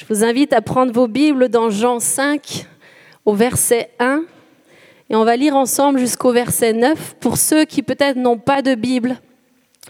Je 0.00 0.06
vous 0.08 0.24
invite 0.24 0.54
à 0.54 0.62
prendre 0.62 0.92
vos 0.92 1.08
Bibles 1.08 1.50
dans 1.50 1.68
Jean 1.68 2.00
5 2.00 2.64
au 3.26 3.34
verset 3.34 3.90
1 3.98 4.22
et 5.10 5.14
on 5.14 5.24
va 5.24 5.36
lire 5.36 5.54
ensemble 5.54 5.98
jusqu'au 5.98 6.32
verset 6.32 6.72
9. 6.72 7.16
Pour 7.20 7.36
ceux 7.36 7.66
qui 7.66 7.82
peut-être 7.82 8.16
n'ont 8.16 8.38
pas 8.38 8.62
de 8.62 8.74
Bible, 8.74 9.20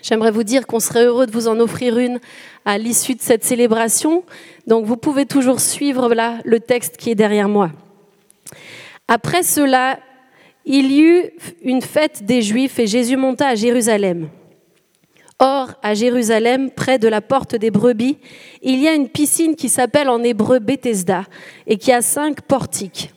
j'aimerais 0.02 0.32
vous 0.32 0.42
dire 0.42 0.66
qu'on 0.66 0.80
serait 0.80 1.04
heureux 1.04 1.26
de 1.26 1.30
vous 1.30 1.46
en 1.46 1.60
offrir 1.60 1.96
une 1.96 2.18
à 2.64 2.76
l'issue 2.76 3.14
de 3.14 3.20
cette 3.20 3.44
célébration. 3.44 4.24
Donc 4.66 4.84
vous 4.84 4.96
pouvez 4.96 5.26
toujours 5.26 5.60
suivre 5.60 6.12
là 6.12 6.38
le 6.44 6.58
texte 6.58 6.96
qui 6.96 7.10
est 7.10 7.14
derrière 7.14 7.48
moi. 7.48 7.70
Après 9.06 9.44
cela, 9.44 10.00
il 10.64 10.90
y 10.90 11.02
eut 11.02 11.30
une 11.62 11.82
fête 11.82 12.24
des 12.24 12.42
Juifs 12.42 12.80
et 12.80 12.88
Jésus 12.88 13.16
monta 13.16 13.46
à 13.46 13.54
Jérusalem. 13.54 14.28
Or, 15.42 15.72
à 15.82 15.94
Jérusalem, 15.94 16.70
près 16.70 16.98
de 16.98 17.08
la 17.08 17.22
porte 17.22 17.56
des 17.56 17.70
brebis, 17.70 18.18
il 18.60 18.78
y 18.78 18.86
a 18.86 18.92
une 18.92 19.08
piscine 19.08 19.56
qui 19.56 19.70
s'appelle 19.70 20.10
en 20.10 20.22
hébreu 20.22 20.58
Bethesda 20.58 21.24
et 21.66 21.78
qui 21.78 21.92
a 21.92 22.02
cinq 22.02 22.42
portiques. 22.42 23.14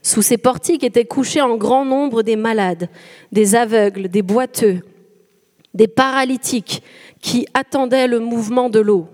Sous 0.00 0.22
ces 0.22 0.38
portiques 0.38 0.84
étaient 0.84 1.06
couchés 1.06 1.40
en 1.40 1.56
grand 1.56 1.84
nombre 1.84 2.22
des 2.22 2.36
malades, 2.36 2.88
des 3.32 3.56
aveugles, 3.56 4.08
des 4.08 4.22
boiteux, 4.22 4.82
des 5.74 5.88
paralytiques 5.88 6.84
qui 7.20 7.48
attendaient 7.52 8.06
le 8.06 8.20
mouvement 8.20 8.70
de 8.70 8.78
l'eau. 8.78 9.08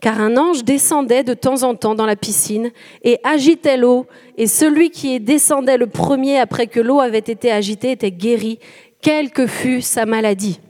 Car 0.00 0.22
un 0.22 0.38
ange 0.38 0.64
descendait 0.64 1.24
de 1.24 1.34
temps 1.34 1.64
en 1.64 1.74
temps 1.74 1.94
dans 1.94 2.06
la 2.06 2.16
piscine 2.16 2.70
et 3.02 3.18
agitait 3.24 3.76
l'eau, 3.76 4.06
et 4.38 4.46
celui 4.46 4.88
qui 4.88 5.20
descendait 5.20 5.76
le 5.76 5.86
premier 5.86 6.38
après 6.38 6.66
que 6.66 6.80
l'eau 6.80 7.00
avait 7.00 7.18
été 7.18 7.52
agitée 7.52 7.90
était 7.90 8.10
guéri, 8.10 8.58
quelle 9.02 9.30
que 9.30 9.46
fût 9.46 9.82
sa 9.82 10.06
maladie. 10.06 10.60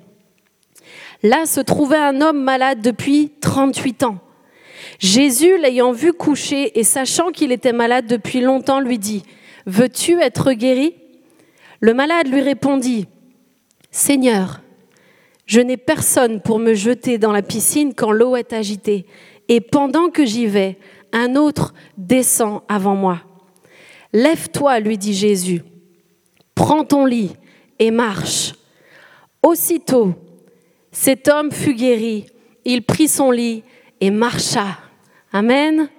Là 1.27 1.45
se 1.45 1.61
trouvait 1.61 1.97
un 1.97 2.21
homme 2.21 2.41
malade 2.41 2.81
depuis 2.83 3.33
38 3.41 4.05
ans. 4.05 4.19
Jésus, 5.01 5.59
l'ayant 5.59 5.91
vu 5.91 6.13
coucher 6.13 6.79
et 6.79 6.85
sachant 6.85 7.33
qu'il 7.33 7.51
était 7.51 7.73
malade 7.73 8.07
depuis 8.07 8.41
longtemps, 8.41 8.79
lui 8.79 8.97
dit, 8.97 9.25
Veux-tu 9.67 10.21
être 10.21 10.53
guéri? 10.53 10.95
Le 11.81 11.95
malade 11.95 12.29
lui 12.29 12.41
répondit, 12.43 13.09
Seigneur, 13.91 14.61
je 15.47 15.61
n'ai 15.61 15.77
personne 15.77 16.41
pour 16.41 16.61
me 16.61 16.75
jeter 16.75 17.19
dans 17.19 17.33
la 17.33 17.43
piscine 17.43 17.93
quand 17.93 18.13
l'eau 18.13 18.37
est 18.37 18.53
agitée, 18.53 19.05
et 19.49 19.61
pendant 19.61 20.11
que 20.11 20.25
j'y 20.25 20.47
vais, 20.47 20.79
un 21.13 21.35
autre 21.35 21.75
descend 21.99 22.61
avant 22.69 22.95
moi. 22.95 23.21
Lève-toi, 24.13 24.79
lui 24.79 24.97
dit 24.97 25.15
Jésus, 25.15 25.63
prends 26.55 26.85
ton 26.85 27.05
lit 27.05 27.33
et 27.81 27.91
marche. 27.91 28.55
Aussitôt, 29.43 30.15
cet 30.99 31.29
homme 31.29 31.53
fut 31.53 31.75
guéri, 31.75 32.25
il 32.65 32.83
prit 32.83 33.07
son 33.07 33.31
lit 33.31 33.63
et 34.01 34.11
marcha. 34.11 34.79
Amen. 35.31 35.91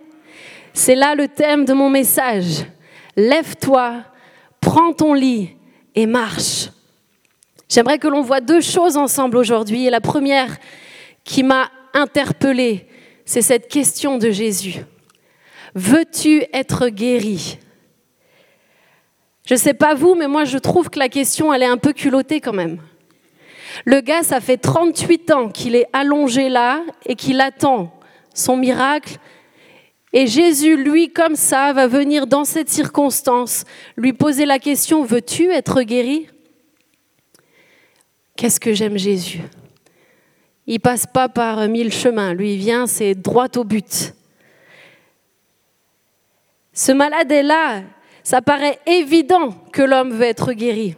C'est 0.73 0.95
là 0.95 1.13
le 1.13 1.27
thème 1.27 1.65
de 1.65 1.73
mon 1.73 1.91
message. 1.91 2.65
Lève-toi, 3.15 4.03
prends 4.59 4.93
ton 4.93 5.13
lit 5.13 5.51
et 5.93 6.07
marche. 6.07 6.69
J'aimerais 7.69 7.99
que 7.99 8.07
l'on 8.07 8.23
voit 8.23 8.41
deux 8.41 8.59
choses 8.59 8.97
ensemble 8.97 9.37
aujourd'hui. 9.37 9.87
La 9.91 10.01
première 10.01 10.57
qui 11.23 11.43
m'a 11.43 11.69
interpellée, 11.93 12.87
c'est 13.23 13.43
cette 13.43 13.67
question 13.67 14.17
de 14.17 14.31
Jésus. 14.31 14.77
Veux-tu 15.75 16.43
être 16.51 16.89
guéri? 16.89 17.59
Je 19.45 19.53
ne 19.53 19.59
sais 19.59 19.75
pas 19.75 19.93
vous, 19.93 20.15
mais 20.15 20.27
moi 20.27 20.43
je 20.43 20.57
trouve 20.57 20.89
que 20.89 20.97
la 20.97 21.07
question, 21.07 21.53
elle 21.53 21.61
est 21.61 21.67
un 21.67 21.77
peu 21.77 21.93
culottée 21.93 22.41
quand 22.41 22.51
même. 22.51 22.79
Le 23.85 24.01
gars, 24.01 24.23
ça 24.23 24.39
fait 24.39 24.57
38 24.57 25.31
ans 25.31 25.49
qu'il 25.49 25.75
est 25.75 25.87
allongé 25.93 26.49
là 26.49 26.81
et 27.05 27.15
qu'il 27.15 27.41
attend 27.41 27.91
son 28.33 28.57
miracle. 28.57 29.17
Et 30.13 30.27
Jésus, 30.27 30.77
lui, 30.77 31.11
comme 31.11 31.35
ça, 31.35 31.73
va 31.73 31.87
venir 31.87 32.27
dans 32.27 32.45
cette 32.45 32.69
circonstance 32.69 33.65
lui 33.95 34.13
poser 34.13 34.45
la 34.45 34.59
question, 34.59 35.03
veux-tu 35.03 35.51
être 35.51 35.81
guéri? 35.81 36.27
Qu'est-ce 38.35 38.59
que 38.59 38.73
j'aime 38.73 38.97
Jésus? 38.97 39.41
Il 40.67 40.79
passe 40.79 41.05
pas 41.05 41.29
par 41.29 41.67
mille 41.67 41.91
chemins, 41.91 42.33
lui 42.33 42.53
il 42.53 42.59
vient, 42.59 42.87
c'est 42.87 43.15
droit 43.15 43.47
au 43.55 43.63
but. 43.63 44.13
Ce 46.73 46.91
malade 46.91 47.31
est 47.31 47.43
là, 47.43 47.83
ça 48.21 48.41
paraît 48.41 48.77
évident 48.85 49.51
que 49.71 49.81
l'homme 49.81 50.11
veut 50.11 50.25
être 50.25 50.53
guéri. 50.53 50.95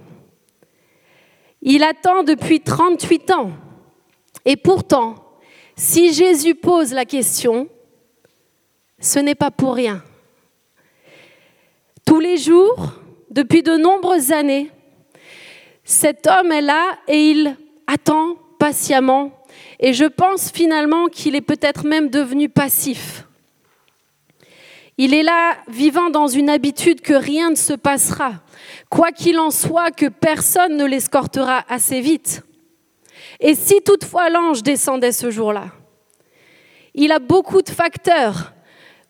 Il 1.61 1.83
attend 1.83 2.23
depuis 2.23 2.61
38 2.61 3.31
ans. 3.31 3.51
Et 4.45 4.55
pourtant, 4.55 5.15
si 5.75 6.13
Jésus 6.13 6.55
pose 6.55 6.93
la 6.93 7.05
question, 7.05 7.67
ce 8.99 9.19
n'est 9.19 9.35
pas 9.35 9.51
pour 9.51 9.75
rien. 9.75 10.03
Tous 12.05 12.19
les 12.19 12.37
jours, 12.37 12.93
depuis 13.29 13.63
de 13.63 13.75
nombreuses 13.75 14.31
années, 14.31 14.71
cet 15.83 16.27
homme 16.27 16.51
est 16.51 16.61
là 16.61 16.97
et 17.07 17.31
il 17.31 17.57
attend 17.87 18.35
patiemment. 18.57 19.31
Et 19.79 19.93
je 19.93 20.05
pense 20.05 20.51
finalement 20.51 21.07
qu'il 21.07 21.35
est 21.35 21.41
peut-être 21.41 21.85
même 21.85 22.09
devenu 22.09 22.49
passif. 22.49 23.25
Il 25.01 25.13
est 25.13 25.23
là 25.23 25.55
vivant 25.69 26.09
dans 26.09 26.27
une 26.27 26.49
habitude 26.49 26.99
que 26.99 27.13
rien 27.13 27.51
ne 27.51 27.55
se 27.55 27.71
passera. 27.71 28.33
Quoi 28.89 29.13
qu'il 29.13 29.39
en 29.39 29.49
soit, 29.49 29.91
que 29.91 30.07
personne 30.07 30.75
ne 30.75 30.83
l'escortera 30.83 31.63
assez 31.69 32.01
vite. 32.01 32.43
Et 33.39 33.55
si 33.55 33.81
toutefois 33.81 34.29
l'ange 34.29 34.61
descendait 34.61 35.13
ce 35.13 35.31
jour-là, 35.31 35.67
il 36.93 37.13
a 37.13 37.19
beaucoup 37.19 37.61
de 37.61 37.69
facteurs 37.69 38.51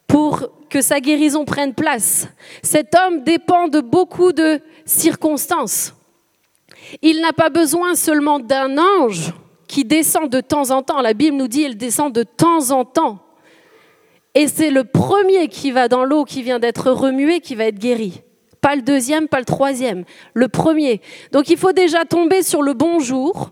pour 0.06 0.52
que 0.70 0.80
sa 0.80 1.00
guérison 1.00 1.44
prenne 1.44 1.74
place. 1.74 2.28
Cet 2.62 2.94
homme 2.94 3.24
dépend 3.24 3.68
de 3.68 3.82
beaucoup 3.82 4.32
de 4.32 4.62
circonstances. 4.86 5.96
Il 7.02 7.20
n'a 7.20 7.34
pas 7.34 7.50
besoin 7.50 7.96
seulement 7.96 8.40
d'un 8.40 8.78
ange 8.78 9.34
qui 9.68 9.86
descend 9.86 10.30
de 10.30 10.42
temps 10.42 10.70
en 10.70 10.84
temps. 10.84 11.02
La 11.02 11.16
Bible 11.16 11.36
nous 11.36 11.48
dit 11.48 11.64
qu'il 11.64 11.78
descend 11.78 12.14
de 12.14 12.22
temps 12.22 12.70
en 12.70 12.86
temps. 12.86 13.26
Et 14.40 14.48
c'est 14.48 14.72
le 14.72 14.86
premier 14.86 15.50
qui 15.50 15.70
va 15.70 15.90
dans 15.90 16.06
l'eau, 16.06 16.24
qui 16.24 16.44
vient 16.44 16.60
d'être 16.60 16.92
remué, 16.92 17.42
qui 17.42 17.56
va 17.56 17.66
être 17.66 17.78
guéri. 17.78 18.22
Pas 18.62 18.78
le 18.78 18.82
deuxième, 18.82 19.28
pas 19.28 19.40
le 19.40 19.44
troisième, 19.44 20.06
le 20.34 20.48
premier. 20.48 21.02
Donc 21.34 21.50
il 21.50 21.58
faut 21.58 21.74
déjà 21.74 22.06
tomber 22.06 22.42
sur 22.42 22.62
le 22.62 22.74
bon 22.74 23.02
jour, 23.02 23.52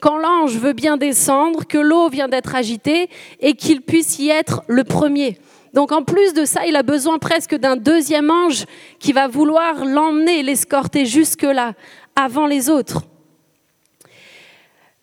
quand 0.00 0.18
l'ange 0.18 0.56
veut 0.56 0.72
bien 0.72 0.96
descendre, 0.96 1.64
que 1.68 1.78
l'eau 1.78 2.08
vient 2.08 2.26
d'être 2.26 2.56
agitée 2.56 3.08
et 3.38 3.54
qu'il 3.54 3.82
puisse 3.82 4.18
y 4.18 4.28
être 4.28 4.64
le 4.66 4.82
premier. 4.82 5.38
Donc 5.72 5.92
en 5.92 6.02
plus 6.02 6.34
de 6.34 6.44
ça, 6.44 6.66
il 6.66 6.74
a 6.74 6.82
besoin 6.82 7.18
presque 7.18 7.54
d'un 7.54 7.76
deuxième 7.76 8.28
ange 8.28 8.64
qui 8.98 9.12
va 9.12 9.28
vouloir 9.28 9.84
l'emmener, 9.84 10.42
l'escorter 10.42 11.06
jusque-là, 11.06 11.74
avant 12.16 12.48
les 12.48 12.70
autres. 12.70 13.02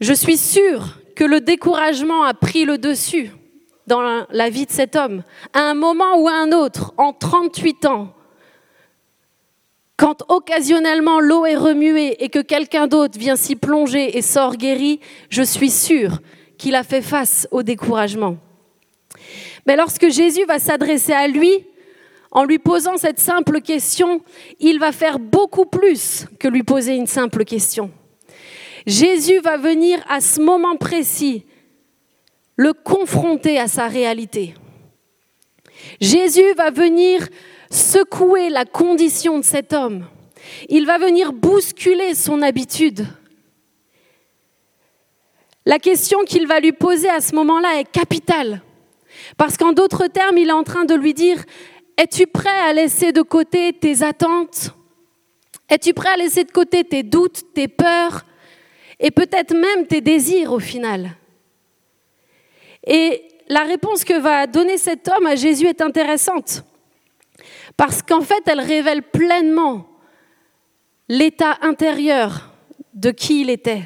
Je 0.01 0.11
suis 0.11 0.35
sûre 0.35 0.99
que 1.15 1.23
le 1.23 1.39
découragement 1.39 2.23
a 2.23 2.33
pris 2.33 2.65
le 2.65 2.77
dessus 2.77 3.31
dans 3.91 4.25
la 4.29 4.49
vie 4.49 4.65
de 4.65 4.71
cet 4.71 4.95
homme. 4.95 5.21
À 5.51 5.63
un 5.63 5.73
moment 5.73 6.17
ou 6.17 6.29
à 6.29 6.31
un 6.31 6.53
autre, 6.53 6.93
en 6.95 7.11
38 7.11 7.85
ans, 7.87 8.13
quand 9.97 10.23
occasionnellement 10.29 11.19
l'eau 11.19 11.45
est 11.45 11.57
remuée 11.57 12.15
et 12.23 12.29
que 12.29 12.39
quelqu'un 12.39 12.87
d'autre 12.87 13.19
vient 13.19 13.35
s'y 13.35 13.57
plonger 13.57 14.17
et 14.17 14.21
sort 14.21 14.55
guéri, 14.55 15.01
je 15.29 15.41
suis 15.41 15.69
sûre 15.69 16.19
qu'il 16.57 16.75
a 16.75 16.83
fait 16.83 17.01
face 17.01 17.49
au 17.51 17.63
découragement. 17.63 18.37
Mais 19.67 19.75
lorsque 19.75 20.09
Jésus 20.09 20.45
va 20.45 20.57
s'adresser 20.57 21.11
à 21.11 21.27
lui, 21.27 21.51
en 22.31 22.45
lui 22.45 22.59
posant 22.59 22.95
cette 22.95 23.19
simple 23.19 23.59
question, 23.59 24.21
il 24.61 24.79
va 24.79 24.93
faire 24.93 25.19
beaucoup 25.19 25.65
plus 25.65 26.27
que 26.39 26.47
lui 26.47 26.63
poser 26.63 26.95
une 26.95 27.07
simple 27.07 27.43
question. 27.43 27.91
Jésus 28.87 29.41
va 29.41 29.57
venir 29.57 29.99
à 30.07 30.21
ce 30.21 30.39
moment 30.39 30.77
précis 30.77 31.43
le 32.61 32.73
confronter 32.73 33.57
à 33.57 33.67
sa 33.67 33.87
réalité. 33.87 34.53
Jésus 35.99 36.53
va 36.55 36.69
venir 36.69 37.27
secouer 37.71 38.49
la 38.49 38.65
condition 38.65 39.39
de 39.39 39.43
cet 39.43 39.73
homme. 39.73 40.05
Il 40.69 40.85
va 40.85 40.99
venir 40.99 41.33
bousculer 41.33 42.13
son 42.13 42.43
habitude. 42.43 43.07
La 45.65 45.79
question 45.79 46.19
qu'il 46.23 46.45
va 46.45 46.59
lui 46.59 46.71
poser 46.71 47.09
à 47.09 47.19
ce 47.19 47.33
moment-là 47.33 47.79
est 47.79 47.91
capitale. 47.91 48.61
Parce 49.37 49.57
qu'en 49.57 49.73
d'autres 49.73 50.05
termes, 50.05 50.37
il 50.37 50.49
est 50.49 50.53
en 50.53 50.63
train 50.63 50.85
de 50.85 50.93
lui 50.93 51.15
dire, 51.15 51.43
es-tu 51.97 52.27
prêt 52.27 52.59
à 52.69 52.73
laisser 52.73 53.11
de 53.11 53.23
côté 53.23 53.73
tes 53.73 54.03
attentes? 54.03 54.69
Es-tu 55.67 55.95
prêt 55.95 56.09
à 56.09 56.17
laisser 56.17 56.43
de 56.43 56.51
côté 56.51 56.83
tes 56.83 57.01
doutes, 57.01 57.41
tes 57.55 57.67
peurs 57.67 58.23
et 58.99 59.09
peut-être 59.09 59.55
même 59.55 59.87
tes 59.87 60.01
désirs 60.01 60.53
au 60.53 60.59
final? 60.59 61.15
Et 62.85 63.23
la 63.47 63.63
réponse 63.63 64.03
que 64.03 64.19
va 64.19 64.47
donner 64.47 64.77
cet 64.77 65.07
homme 65.07 65.25
à 65.25 65.35
Jésus 65.35 65.67
est 65.67 65.81
intéressante. 65.81 66.63
Parce 67.77 68.01
qu'en 68.01 68.21
fait, 68.21 68.43
elle 68.47 68.59
révèle 68.59 69.03
pleinement 69.03 69.87
l'état 71.09 71.57
intérieur 71.61 72.51
de 72.93 73.11
qui 73.11 73.41
il 73.41 73.49
était. 73.49 73.83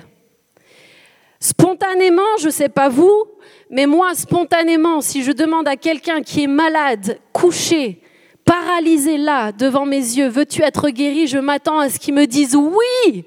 Spontanément, 1.39 2.37
je 2.39 2.47
ne 2.47 2.51
sais 2.51 2.69
pas 2.69 2.89
vous, 2.89 3.23
mais 3.69 3.85
moi, 3.85 4.13
spontanément, 4.13 5.01
si 5.01 5.23
je 5.23 5.31
demande 5.31 5.67
à 5.67 5.75
quelqu'un 5.75 6.21
qui 6.21 6.43
est 6.43 6.47
malade, 6.47 7.19
couché, 7.33 8.01
paralysé 8.45 9.17
là, 9.17 9.51
devant 9.51 9.85
mes 9.85 9.97
yeux, 9.97 10.27
veux-tu 10.27 10.61
être 10.61 10.89
guéri? 10.89 11.27
Je 11.27 11.37
m'attends 11.37 11.79
à 11.79 11.89
ce 11.89 11.99
qu'il 11.99 12.13
me 12.13 12.25
dise 12.25 12.55
oui, 12.55 13.25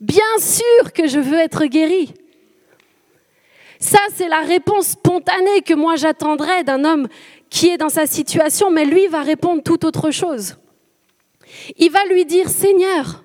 bien 0.00 0.22
sûr 0.38 0.92
que 0.92 1.06
je 1.06 1.20
veux 1.20 1.38
être 1.38 1.66
guéri. 1.66 2.14
Ça, 3.78 3.98
c'est 4.14 4.28
la 4.28 4.40
réponse 4.40 4.88
spontanée 4.88 5.62
que 5.64 5.74
moi 5.74 5.96
j'attendrais 5.96 6.64
d'un 6.64 6.84
homme 6.84 7.08
qui 7.50 7.68
est 7.68 7.76
dans 7.76 7.88
sa 7.88 8.06
situation, 8.06 8.70
mais 8.70 8.84
lui 8.84 9.06
va 9.06 9.22
répondre 9.22 9.62
tout 9.62 9.84
autre 9.84 10.10
chose. 10.10 10.56
Il 11.76 11.90
va 11.90 12.04
lui 12.06 12.24
dire, 12.24 12.48
Seigneur, 12.48 13.24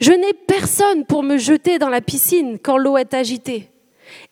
je 0.00 0.12
n'ai 0.12 0.32
personne 0.32 1.04
pour 1.04 1.22
me 1.22 1.38
jeter 1.38 1.78
dans 1.78 1.88
la 1.88 2.00
piscine 2.00 2.58
quand 2.62 2.76
l'eau 2.76 2.96
est 2.96 3.14
agitée. 3.14 3.70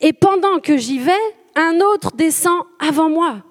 Et 0.00 0.12
pendant 0.12 0.58
que 0.61 0.76
j'y 0.76 0.99
vais, 0.99 1.12
un 1.55 1.81
autre 1.81 2.12
descend 2.17 2.62
avant 2.79 3.08
moi. 3.08 3.43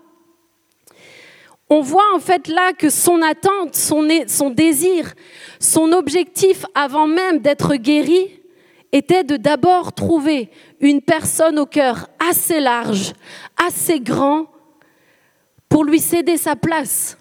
On 1.69 1.81
voit 1.81 2.13
en 2.13 2.19
fait 2.19 2.47
là 2.47 2.73
que 2.73 2.89
son 2.89 3.21
attente, 3.21 3.75
son, 3.75 4.07
son 4.27 4.49
désir, 4.49 5.13
son 5.59 5.91
objectif 5.91 6.65
avant 6.75 7.07
même 7.07 7.39
d'être 7.39 7.75
guéri 7.75 8.41
était 8.91 9.23
de 9.23 9.37
d'abord 9.37 9.93
trouver 9.93 10.51
une 10.89 11.01
personne 11.01 11.59
au 11.59 11.65
cœur 11.65 12.09
assez 12.19 12.59
large, 12.59 13.13
assez 13.57 13.99
grand, 13.99 14.47
pour 15.69 15.83
lui 15.85 15.99
céder 15.99 16.37
sa 16.37 16.55
place 16.55 17.17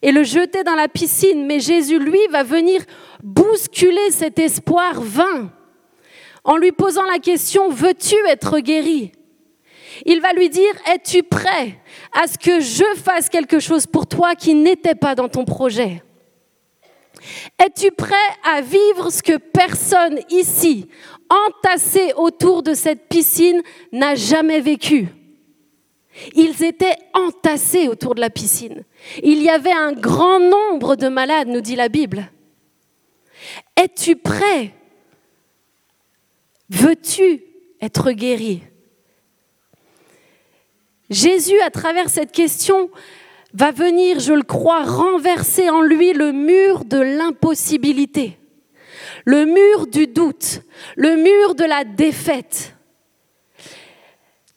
et 0.00 0.12
le 0.12 0.22
jeter 0.22 0.64
dans 0.64 0.74
la 0.74 0.88
piscine. 0.88 1.44
Mais 1.46 1.60
Jésus, 1.60 1.98
lui, 1.98 2.20
va 2.30 2.42
venir 2.42 2.80
bousculer 3.22 4.10
cet 4.10 4.38
espoir 4.38 5.00
vain 5.00 5.52
en 6.44 6.56
lui 6.56 6.72
posant 6.72 7.04
la 7.04 7.18
question, 7.18 7.68
veux-tu 7.68 8.14
être 8.28 8.60
guéri? 8.60 9.12
Il 10.04 10.20
va 10.20 10.32
lui 10.32 10.48
dire, 10.48 10.72
es-tu 10.92 11.22
prêt 11.22 11.78
à 12.12 12.26
ce 12.26 12.38
que 12.38 12.60
je 12.60 12.84
fasse 13.02 13.28
quelque 13.28 13.58
chose 13.58 13.86
pour 13.86 14.06
toi 14.06 14.34
qui 14.34 14.54
n'était 14.54 14.94
pas 14.94 15.14
dans 15.14 15.28
ton 15.28 15.44
projet? 15.44 16.02
Es-tu 17.58 17.90
prêt 17.92 18.14
à 18.44 18.60
vivre 18.60 19.10
ce 19.10 19.22
que 19.22 19.36
personne 19.36 20.20
ici, 20.30 20.88
entassé 21.28 22.12
autour 22.16 22.62
de 22.62 22.74
cette 22.74 23.08
piscine, 23.08 23.62
n'a 23.92 24.14
jamais 24.14 24.60
vécu? 24.60 25.08
Ils 26.34 26.64
étaient 26.64 26.96
entassés 27.12 27.88
autour 27.88 28.14
de 28.14 28.20
la 28.20 28.30
piscine. 28.30 28.84
Il 29.22 29.42
y 29.42 29.50
avait 29.50 29.72
un 29.72 29.92
grand 29.92 30.40
nombre 30.40 30.96
de 30.96 31.08
malades, 31.08 31.48
nous 31.48 31.60
dit 31.60 31.76
la 31.76 31.88
Bible. 31.88 32.30
Es-tu 33.76 34.16
prêt? 34.16 34.72
Veux-tu 36.70 37.42
être 37.80 38.12
guéri? 38.12 38.62
Jésus, 41.10 41.60
à 41.60 41.70
travers 41.70 42.08
cette 42.08 42.32
question, 42.32 42.90
va 43.56 43.70
venir, 43.70 44.20
je 44.20 44.34
le 44.34 44.42
crois, 44.42 44.84
renverser 44.84 45.70
en 45.70 45.80
lui 45.80 46.12
le 46.12 46.32
mur 46.32 46.84
de 46.84 46.98
l'impossibilité, 46.98 48.38
le 49.24 49.46
mur 49.46 49.86
du 49.86 50.06
doute, 50.06 50.60
le 50.94 51.16
mur 51.16 51.54
de 51.54 51.64
la 51.64 51.84
défaite. 51.84 52.74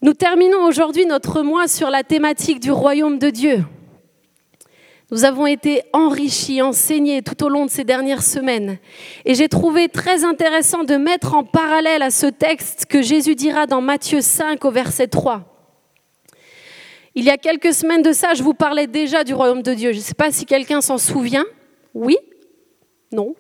Nous 0.01 0.13
terminons 0.13 0.65
aujourd'hui 0.65 1.05
notre 1.05 1.43
mois 1.43 1.69
sur 1.69 1.89
la 1.89 2.03
thématique 2.03 2.59
du 2.59 2.71
royaume 2.71 3.19
de 3.19 3.29
Dieu. 3.29 3.63
Nous 5.11 5.23
avons 5.23 5.47
été 5.47 5.81
enrichis, 5.93 6.61
enseignés 6.61 7.21
tout 7.21 7.43
au 7.43 7.49
long 7.49 7.65
de 7.65 7.71
ces 7.71 7.83
dernières 7.83 8.21
semaines. 8.21 8.77
Et 9.25 9.33
j'ai 9.33 9.47
trouvé 9.47 9.87
très 9.87 10.23
intéressant 10.23 10.83
de 10.83 10.95
mettre 10.95 11.35
en 11.35 11.43
parallèle 11.43 12.01
à 12.01 12.11
ce 12.11 12.27
texte 12.27 12.85
que 12.85 13.01
Jésus 13.01 13.35
dira 13.35 13.65
dans 13.65 13.81
Matthieu 13.81 14.21
5 14.21 14.63
au 14.65 14.71
verset 14.71 15.07
3. 15.07 15.48
Il 17.19 17.25
y 17.25 17.29
a 17.29 17.37
quelques 17.37 17.73
semaines 17.73 18.01
de 18.01 18.13
ça, 18.13 18.33
je 18.33 18.41
vous 18.41 18.53
parlais 18.53 18.87
déjà 18.87 19.25
du 19.25 19.33
royaume 19.33 19.61
de 19.61 19.73
Dieu. 19.73 19.91
Je 19.91 19.97
ne 19.97 20.01
sais 20.01 20.13
pas 20.13 20.31
si 20.31 20.45
quelqu'un 20.45 20.79
s'en 20.79 20.97
souvient. 20.97 21.43
Oui? 21.93 22.17
Non? 23.11 23.35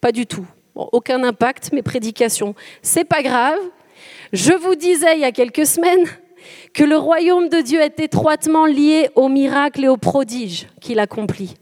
Pas 0.00 0.12
du 0.12 0.24
tout. 0.24 0.46
aucun 0.76 1.24
impact, 1.24 1.72
mes 1.72 1.82
prédications. 1.82 2.54
C'est 2.80 3.02
pas 3.02 3.24
grave. 3.24 3.58
Je 4.32 4.52
vous 4.52 4.76
disais 4.76 5.16
il 5.16 5.22
y 5.22 5.24
a 5.24 5.32
quelques 5.32 5.66
semaines 5.66 6.06
que 6.74 6.84
le 6.84 6.96
royaume 6.96 7.48
de 7.48 7.60
Dieu 7.60 7.80
est 7.80 7.98
étroitement 7.98 8.66
lié 8.66 9.10
aux 9.16 9.28
miracles 9.28 9.82
et 9.82 9.88
aux 9.88 9.96
prodiges 9.96 10.68
qu'il 10.80 11.00
accomplit. 11.00 11.54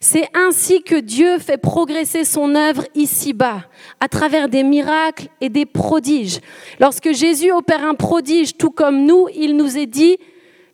C'est 0.00 0.30
ainsi 0.32 0.82
que 0.82 0.94
Dieu 0.94 1.38
fait 1.38 1.58
progresser 1.58 2.24
son 2.24 2.54
œuvre 2.54 2.84
ici-bas, 2.94 3.66
à 4.00 4.08
travers 4.08 4.48
des 4.48 4.62
miracles 4.62 5.28
et 5.42 5.50
des 5.50 5.66
prodiges. 5.66 6.40
Lorsque 6.78 7.12
Jésus 7.12 7.52
opère 7.52 7.84
un 7.84 7.94
prodige, 7.94 8.56
tout 8.56 8.70
comme 8.70 9.04
nous, 9.04 9.28
il 9.34 9.58
nous 9.58 9.76
est 9.76 9.84
dit, 9.84 10.16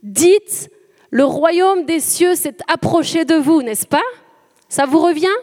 dites, 0.06 0.70
le 1.10 1.24
royaume 1.24 1.84
des 1.84 2.00
cieux 2.00 2.34
s'est 2.34 2.56
approché 2.68 3.24
de 3.24 3.34
vous, 3.34 3.62
n'est-ce 3.62 3.86
pas? 3.86 4.02
Ça 4.68 4.86
vous 4.86 5.00
revient? 5.00 5.36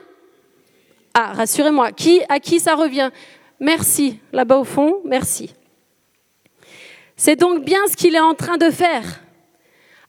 Ah, 1.14 1.34
rassurez-moi, 1.34 1.92
qui, 1.92 2.22
à 2.30 2.40
qui 2.40 2.60
ça 2.60 2.76
revient? 2.76 3.12
Merci, 3.60 4.20
là-bas 4.32 4.58
au 4.58 4.64
fond, 4.64 5.02
merci. 5.06 5.54
C'est 7.16 7.36
donc 7.36 7.64
bien 7.64 7.80
ce 7.88 7.96
qu'il 7.96 8.16
est 8.16 8.20
en 8.20 8.34
train 8.34 8.58
de 8.58 8.70
faire. 8.70 9.22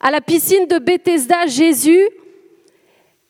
À 0.01 0.11
la 0.11 0.21
piscine 0.21 0.67
de 0.67 0.79
Bethesda, 0.79 1.47
Jésus 1.47 2.09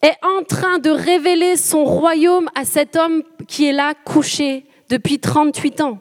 est 0.02 0.16
en 0.22 0.44
train 0.44 0.78
de 0.78 0.90
révéler 0.90 1.56
son 1.56 1.84
royaume 1.84 2.48
à 2.54 2.64
cet 2.64 2.96
homme 2.96 3.22
qui 3.48 3.66
est 3.66 3.72
là 3.72 3.94
couché 4.04 4.64
depuis 4.88 5.18
38 5.18 5.80
ans. 5.80 5.98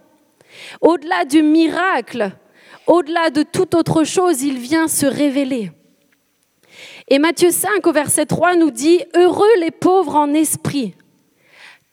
Au-delà 0.81 1.25
du 1.25 1.42
miracle, 1.42 2.31
au-delà 2.88 3.30
de 3.30 3.44
toute 3.44 3.75
autre 3.75 4.03
chose, 4.03 4.44
il 4.44 4.57
vient 4.57 4.88
se 4.88 5.06
révéler. 5.06 5.71
Et 7.07 7.19
Matthieu 7.19 7.51
5 7.51 7.85
au 7.85 7.91
verset 7.91 8.25
3 8.25 8.56
nous 8.56 8.71
dit, 8.71 9.01
Heureux 9.15 9.59
les 9.59 9.71
pauvres 9.71 10.15
en 10.15 10.33
esprit, 10.33 10.95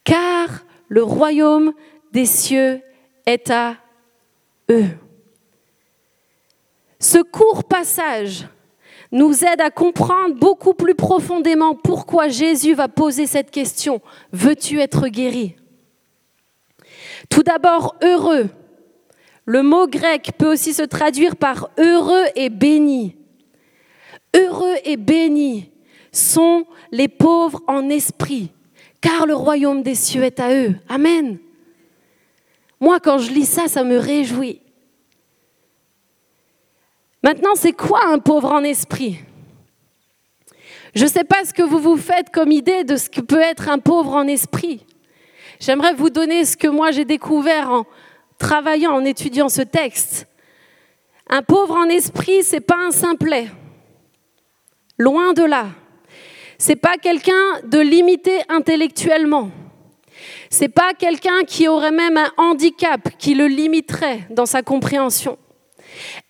car 0.05 0.65
le 0.89 1.03
royaume 1.03 1.73
des 2.13 2.27
cieux 2.27 2.81
est 3.27 3.51
à 3.51 3.77
eux. 4.71 4.89
Ce 6.99 7.19
court 7.19 7.65
passage 7.65 8.47
nous 9.13 9.45
aide 9.45 9.61
à 9.61 9.71
comprendre 9.71 10.37
beaucoup 10.37 10.75
plus 10.75 10.95
profondément 10.95 11.75
pourquoi 11.75 12.29
Jésus 12.29 12.75
va 12.75 12.89
poser 12.89 13.27
cette 13.27 13.51
question. 13.51 14.01
Veux-tu 14.33 14.81
être 14.81 15.09
guéri? 15.09 15.57
Tout 17.29 17.43
d'abord, 17.43 17.97
heureux. 18.03 18.49
Le 19.51 19.65
mot 19.65 19.89
grec 19.89 20.31
peut 20.39 20.53
aussi 20.53 20.73
se 20.73 20.83
traduire 20.85 21.35
par 21.35 21.71
heureux 21.77 22.27
et 22.37 22.51
béni. 22.51 23.17
Heureux 24.33 24.77
et 24.85 24.97
bénis 24.97 25.73
sont 26.13 26.67
les 26.93 27.09
pauvres 27.09 27.61
en 27.67 27.89
esprit, 27.89 28.53
car 29.01 29.27
le 29.27 29.35
royaume 29.35 29.83
des 29.83 29.97
cieux 29.97 30.23
est 30.23 30.39
à 30.39 30.55
eux. 30.55 30.77
Amen. 30.89 31.39
Moi, 32.79 33.01
quand 33.01 33.19
je 33.19 33.33
lis 33.33 33.45
ça, 33.45 33.67
ça 33.67 33.83
me 33.83 33.99
réjouit. 33.99 34.61
Maintenant, 37.25 37.57
c'est 37.57 37.73
quoi 37.73 38.07
un 38.07 38.21
pauvre 38.21 38.53
en 38.53 38.63
esprit? 38.63 39.19
Je 40.95 41.07
ne 41.07 41.11
sais 41.11 41.25
pas 41.25 41.45
ce 41.45 41.53
que 41.53 41.65
vous 41.65 41.81
vous 41.81 41.97
faites 41.97 42.31
comme 42.31 42.53
idée 42.53 42.85
de 42.85 42.95
ce 42.95 43.11
que 43.11 43.21
peut 43.21 43.41
être 43.41 43.69
un 43.69 43.81
pauvre 43.81 44.15
en 44.15 44.29
esprit. 44.29 44.87
J'aimerais 45.59 45.95
vous 45.95 46.11
donner 46.11 46.45
ce 46.45 46.57
que 46.57 46.69
moi 46.69 46.93
j'ai 46.93 47.05
découvert 47.05 47.69
en 47.69 47.87
travaillant, 48.41 48.93
en 48.93 49.05
étudiant 49.05 49.49
ce 49.49 49.63
texte. 49.63 50.27
Un 51.29 51.43
pauvre 51.43 51.77
en 51.77 51.85
esprit, 51.85 52.43
c'est 52.43 52.61
pas 52.61 52.79
un 52.89 52.91
simplet. 52.91 53.47
Loin 54.99 55.33
de 55.33 55.45
là. 55.45 55.67
C'est 56.59 56.77
pas 56.77 56.97
quelqu'un 56.97 57.61
de 57.65 57.79
limité 57.79 58.41
intellectuellement. 58.49 59.51
C'est 60.51 60.69
pas 60.69 60.93
quelqu'un 60.95 61.45
qui 61.47 61.69
aurait 61.69 61.93
même 61.93 62.17
un 62.17 62.33
handicap 62.37 63.17
qui 63.19 63.35
le 63.35 63.47
limiterait 63.47 64.27
dans 64.31 64.47
sa 64.47 64.63
compréhension. 64.63 65.39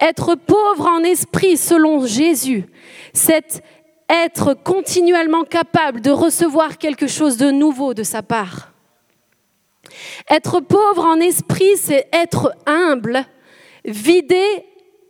Être 0.01 0.35
pauvre 0.35 0.87
en 0.87 1.03
esprit 1.03 1.57
selon 1.57 2.07
Jésus, 2.07 2.67
c'est 3.15 3.63
être 4.09 4.55
continuellement 4.55 5.45
capable 5.45 6.01
de 6.01 6.11
recevoir 6.11 6.79
quelque 6.79 7.07
chose 7.07 7.37
de 7.37 7.51
nouveau 7.51 7.95
de 7.95 8.03
sa 8.03 8.23
part. 8.23 8.70
Être 10.31 10.61
pauvre 10.61 11.05
en 11.05 11.21
esprit, 11.21 11.77
c'est 11.77 12.09
être 12.13 12.55
humble, 12.67 13.25
vidé, 13.85 14.45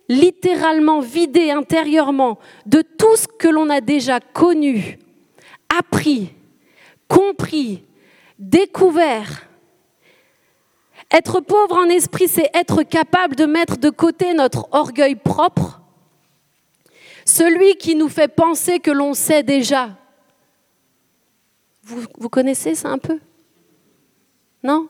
littéralement 0.08 1.00
vidé 1.00 1.50
intérieurement 1.50 2.38
de 2.66 2.82
tout 2.82 3.16
ce 3.16 3.26
que 3.26 3.48
l'on 3.48 3.70
a 3.70 3.80
déjà 3.80 4.20
connu, 4.20 4.98
appris, 5.68 6.32
compris, 7.08 7.84
découvert 8.38 9.50
être 11.10 11.40
pauvre 11.40 11.76
en 11.76 11.88
esprit, 11.88 12.28
c'est 12.28 12.50
être 12.54 12.82
capable 12.84 13.34
de 13.34 13.44
mettre 13.44 13.76
de 13.78 13.90
côté 13.90 14.32
notre 14.32 14.68
orgueil 14.70 15.16
propre, 15.16 15.80
celui 17.24 17.76
qui 17.76 17.96
nous 17.96 18.08
fait 18.08 18.28
penser 18.28 18.78
que 18.78 18.90
l'on 18.90 19.14
sait 19.14 19.42
déjà. 19.42 19.90
Vous, 21.82 22.28
connaissez 22.28 22.76
ça 22.76 22.90
un 22.90 22.98
peu? 22.98 23.18
Non 24.62 24.88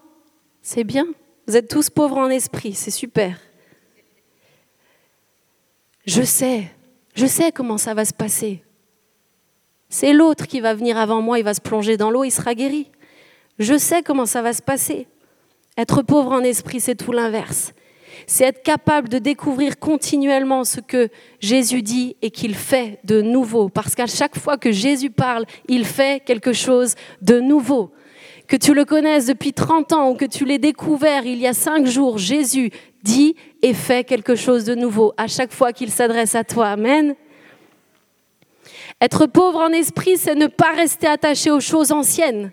C'est 0.62 0.84
bien. 0.84 1.06
Vous 1.46 1.56
êtes 1.56 1.68
tous 1.68 1.90
pauvres 1.90 2.18
en 2.18 2.28
esprit, 2.28 2.74
c'est 2.74 2.90
super. 2.90 3.40
Je 6.06 6.22
sais, 6.22 6.70
je 7.14 7.26
sais 7.26 7.52
comment 7.52 7.78
ça 7.78 7.94
va 7.94 8.04
se 8.04 8.14
passer. 8.14 8.62
C'est 9.88 10.12
l'autre 10.12 10.46
qui 10.46 10.60
va 10.60 10.74
venir 10.74 10.96
avant 10.96 11.20
moi, 11.20 11.38
il 11.38 11.44
va 11.44 11.54
se 11.54 11.60
plonger 11.60 11.96
dans 11.96 12.10
l'eau, 12.10 12.24
il 12.24 12.30
sera 12.30 12.54
guéri. 12.54 12.90
Je 13.58 13.76
sais 13.76 14.02
comment 14.02 14.26
ça 14.26 14.42
va 14.42 14.52
se 14.52 14.62
passer. 14.62 15.08
Être 15.76 16.02
pauvre 16.02 16.32
en 16.32 16.42
esprit, 16.42 16.80
c'est 16.80 16.94
tout 16.94 17.12
l'inverse. 17.12 17.72
C'est 18.26 18.44
être 18.44 18.62
capable 18.62 19.08
de 19.08 19.18
découvrir 19.18 19.78
continuellement 19.78 20.64
ce 20.64 20.80
que 20.80 21.08
Jésus 21.40 21.82
dit 21.82 22.16
et 22.22 22.30
qu'il 22.30 22.54
fait 22.54 23.00
de 23.04 23.22
nouveau. 23.22 23.68
Parce 23.68 23.94
qu'à 23.94 24.06
chaque 24.06 24.38
fois 24.38 24.56
que 24.56 24.72
Jésus 24.72 25.10
parle, 25.10 25.46
il 25.68 25.84
fait 25.84 26.22
quelque 26.24 26.52
chose 26.52 26.94
de 27.22 27.40
nouveau. 27.40 27.92
Que 28.50 28.56
tu 28.56 28.74
le 28.74 28.84
connaisses 28.84 29.26
depuis 29.26 29.52
30 29.52 29.92
ans 29.92 30.10
ou 30.10 30.16
que 30.16 30.24
tu 30.24 30.44
l'aies 30.44 30.58
découvert 30.58 31.24
il 31.24 31.38
y 31.38 31.46
a 31.46 31.52
cinq 31.52 31.86
jours, 31.86 32.18
Jésus 32.18 32.72
dit 33.04 33.36
et 33.62 33.74
fait 33.74 34.02
quelque 34.02 34.34
chose 34.34 34.64
de 34.64 34.74
nouveau 34.74 35.14
à 35.16 35.28
chaque 35.28 35.52
fois 35.52 35.72
qu'il 35.72 35.88
s'adresse 35.92 36.34
à 36.34 36.42
toi. 36.42 36.70
Amen. 36.70 37.14
Être 39.00 39.26
pauvre 39.26 39.60
en 39.60 39.68
esprit, 39.68 40.16
c'est 40.16 40.34
ne 40.34 40.48
pas 40.48 40.72
rester 40.72 41.06
attaché 41.06 41.52
aux 41.52 41.60
choses 41.60 41.92
anciennes, 41.92 42.50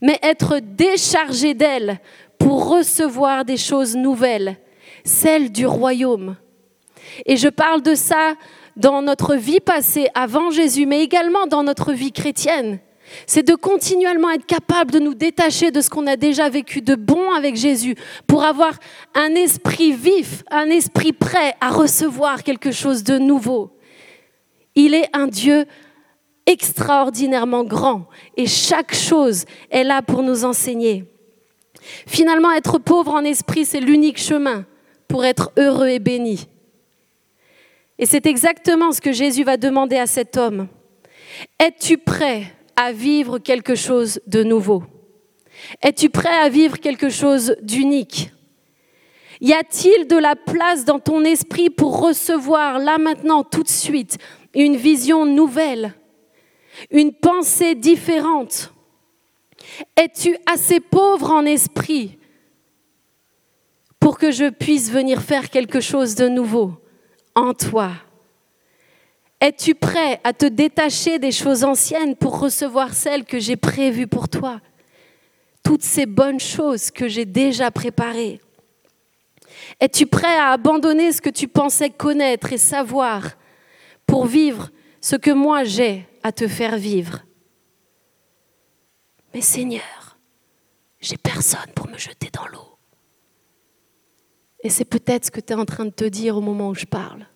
mais 0.00 0.18
être 0.22 0.60
déchargé 0.62 1.52
d'elles 1.52 2.00
pour 2.38 2.66
recevoir 2.70 3.44
des 3.44 3.58
choses 3.58 3.96
nouvelles, 3.96 4.56
celles 5.04 5.52
du 5.52 5.66
royaume. 5.66 6.36
Et 7.26 7.36
je 7.36 7.48
parle 7.48 7.82
de 7.82 7.94
ça 7.94 8.32
dans 8.78 9.02
notre 9.02 9.36
vie 9.36 9.60
passée 9.60 10.08
avant 10.14 10.50
Jésus, 10.50 10.86
mais 10.86 11.02
également 11.02 11.46
dans 11.46 11.64
notre 11.64 11.92
vie 11.92 12.12
chrétienne. 12.12 12.80
C'est 13.26 13.46
de 13.46 13.54
continuellement 13.54 14.30
être 14.30 14.46
capable 14.46 14.90
de 14.90 14.98
nous 14.98 15.14
détacher 15.14 15.70
de 15.70 15.80
ce 15.80 15.90
qu'on 15.90 16.06
a 16.06 16.16
déjà 16.16 16.48
vécu 16.48 16.80
de 16.80 16.94
bon 16.94 17.30
avec 17.32 17.56
Jésus 17.56 17.96
pour 18.26 18.44
avoir 18.44 18.72
un 19.14 19.34
esprit 19.34 19.92
vif, 19.92 20.44
un 20.50 20.70
esprit 20.70 21.12
prêt 21.12 21.54
à 21.60 21.70
recevoir 21.70 22.42
quelque 22.42 22.72
chose 22.72 23.04
de 23.04 23.18
nouveau. 23.18 23.70
Il 24.74 24.94
est 24.94 25.08
un 25.12 25.26
Dieu 25.26 25.66
extraordinairement 26.46 27.64
grand 27.64 28.06
et 28.36 28.46
chaque 28.46 28.94
chose 28.94 29.44
est 29.70 29.84
là 29.84 30.02
pour 30.02 30.22
nous 30.22 30.44
enseigner. 30.44 31.04
Finalement, 32.06 32.52
être 32.52 32.78
pauvre 32.78 33.12
en 33.12 33.24
esprit, 33.24 33.64
c'est 33.64 33.80
l'unique 33.80 34.18
chemin 34.18 34.64
pour 35.08 35.24
être 35.24 35.52
heureux 35.56 35.88
et 35.88 35.98
béni. 35.98 36.48
Et 37.98 38.06
c'est 38.06 38.26
exactement 38.26 38.92
ce 38.92 39.00
que 39.00 39.12
Jésus 39.12 39.44
va 39.44 39.56
demander 39.56 39.96
à 39.96 40.06
cet 40.06 40.36
homme. 40.36 40.68
Es-tu 41.58 41.98
prêt 41.98 42.54
à 42.78 42.92
vivre 42.92 43.40
quelque 43.40 43.74
chose 43.74 44.20
de 44.28 44.44
nouveau? 44.44 44.84
Es-tu 45.82 46.10
prêt 46.10 46.38
à 46.38 46.48
vivre 46.48 46.78
quelque 46.78 47.08
chose 47.08 47.56
d'unique? 47.60 48.30
Y 49.40 49.52
a-t-il 49.52 50.06
de 50.06 50.16
la 50.16 50.36
place 50.36 50.84
dans 50.84 51.00
ton 51.00 51.24
esprit 51.24 51.70
pour 51.70 52.00
recevoir 52.00 52.78
là 52.78 52.98
maintenant, 52.98 53.42
tout 53.42 53.64
de 53.64 53.68
suite, 53.68 54.18
une 54.54 54.76
vision 54.76 55.26
nouvelle, 55.26 55.92
une 56.92 57.12
pensée 57.12 57.74
différente? 57.74 58.72
Es-tu 59.96 60.36
assez 60.46 60.78
pauvre 60.78 61.32
en 61.32 61.44
esprit 61.46 62.16
pour 63.98 64.18
que 64.18 64.30
je 64.30 64.50
puisse 64.50 64.88
venir 64.92 65.20
faire 65.20 65.50
quelque 65.50 65.80
chose 65.80 66.14
de 66.14 66.28
nouveau 66.28 66.74
en 67.34 67.54
toi? 67.54 67.90
Es-tu 69.40 69.74
prêt 69.74 70.20
à 70.24 70.32
te 70.32 70.46
détacher 70.46 71.18
des 71.18 71.30
choses 71.30 71.62
anciennes 71.62 72.16
pour 72.16 72.40
recevoir 72.40 72.92
celles 72.92 73.24
que 73.24 73.38
j'ai 73.38 73.56
prévues 73.56 74.08
pour 74.08 74.28
toi? 74.28 74.60
Toutes 75.62 75.84
ces 75.84 76.06
bonnes 76.06 76.40
choses 76.40 76.90
que 76.90 77.08
j'ai 77.08 77.24
déjà 77.24 77.70
préparées. 77.70 78.40
Es-tu 79.80 80.06
prêt 80.06 80.36
à 80.36 80.50
abandonner 80.50 81.12
ce 81.12 81.20
que 81.20 81.30
tu 81.30 81.46
pensais 81.46 81.90
connaître 81.90 82.52
et 82.52 82.58
savoir 82.58 83.36
pour 84.06 84.26
vivre 84.26 84.70
ce 85.00 85.14
que 85.14 85.30
moi 85.30 85.62
j'ai 85.64 86.08
à 86.22 86.32
te 86.32 86.48
faire 86.48 86.76
vivre? 86.76 87.24
Mais 89.34 89.40
Seigneur, 89.40 90.18
j'ai 91.00 91.16
personne 91.16 91.70
pour 91.76 91.88
me 91.88 91.98
jeter 91.98 92.28
dans 92.32 92.46
l'eau. 92.48 92.76
Et 94.64 94.70
c'est 94.70 94.84
peut-être 94.84 95.26
ce 95.26 95.30
que 95.30 95.40
tu 95.40 95.52
es 95.52 95.56
en 95.56 95.64
train 95.64 95.84
de 95.84 95.90
te 95.90 96.04
dire 96.04 96.36
au 96.36 96.40
moment 96.40 96.70
où 96.70 96.74
je 96.74 96.86
parle. 96.86 97.26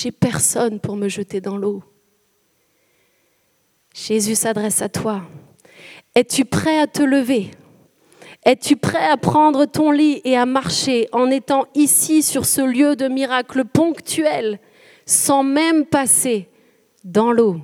J'ai 0.00 0.12
personne 0.12 0.78
pour 0.78 0.94
me 0.94 1.08
jeter 1.08 1.40
dans 1.40 1.56
l'eau. 1.56 1.82
Jésus 3.92 4.36
s'adresse 4.36 4.80
à 4.80 4.88
toi. 4.88 5.22
Es-tu 6.14 6.44
prêt 6.44 6.78
à 6.78 6.86
te 6.86 7.02
lever? 7.02 7.50
Es-tu 8.44 8.76
prêt 8.76 9.04
à 9.04 9.16
prendre 9.16 9.64
ton 9.64 9.90
lit 9.90 10.20
et 10.22 10.36
à 10.36 10.46
marcher 10.46 11.08
en 11.10 11.28
étant 11.32 11.66
ici 11.74 12.22
sur 12.22 12.46
ce 12.46 12.60
lieu 12.60 12.94
de 12.94 13.08
miracle 13.08 13.64
ponctuel 13.64 14.60
sans 15.04 15.42
même 15.42 15.84
passer 15.84 16.48
dans 17.02 17.32
l'eau? 17.32 17.56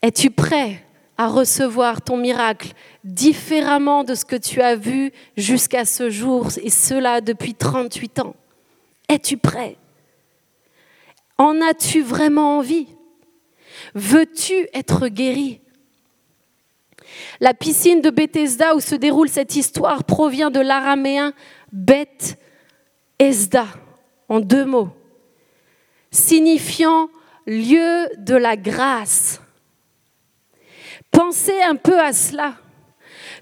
Es-tu 0.00 0.30
prêt 0.30 0.82
à 1.18 1.28
recevoir 1.28 2.00
ton 2.00 2.16
miracle 2.16 2.72
différemment 3.04 4.04
de 4.04 4.14
ce 4.14 4.24
que 4.24 4.36
tu 4.36 4.62
as 4.62 4.74
vu 4.74 5.12
jusqu'à 5.36 5.84
ce 5.84 6.08
jour 6.08 6.48
et 6.62 6.70
cela 6.70 7.20
depuis 7.20 7.52
38 7.52 8.20
ans? 8.20 8.34
Es-tu 9.06 9.36
prêt? 9.36 9.76
En 11.40 11.62
as-tu 11.62 12.02
vraiment 12.02 12.58
envie? 12.58 12.86
Veux-tu 13.94 14.68
être 14.74 15.08
guéri? 15.08 15.62
La 17.40 17.54
piscine 17.54 18.02
de 18.02 18.10
Bethesda 18.10 18.76
où 18.76 18.80
se 18.80 18.94
déroule 18.94 19.30
cette 19.30 19.56
histoire 19.56 20.04
provient 20.04 20.50
de 20.50 20.60
l'araméen 20.60 21.32
Beth 21.72 22.38
Esda, 23.18 23.64
en 24.28 24.40
deux 24.40 24.66
mots, 24.66 24.90
signifiant 26.10 27.08
lieu 27.46 28.06
de 28.18 28.34
la 28.34 28.58
grâce. 28.58 29.40
Pensez 31.10 31.62
un 31.62 31.76
peu 31.76 31.98
à 31.98 32.12
cela. 32.12 32.56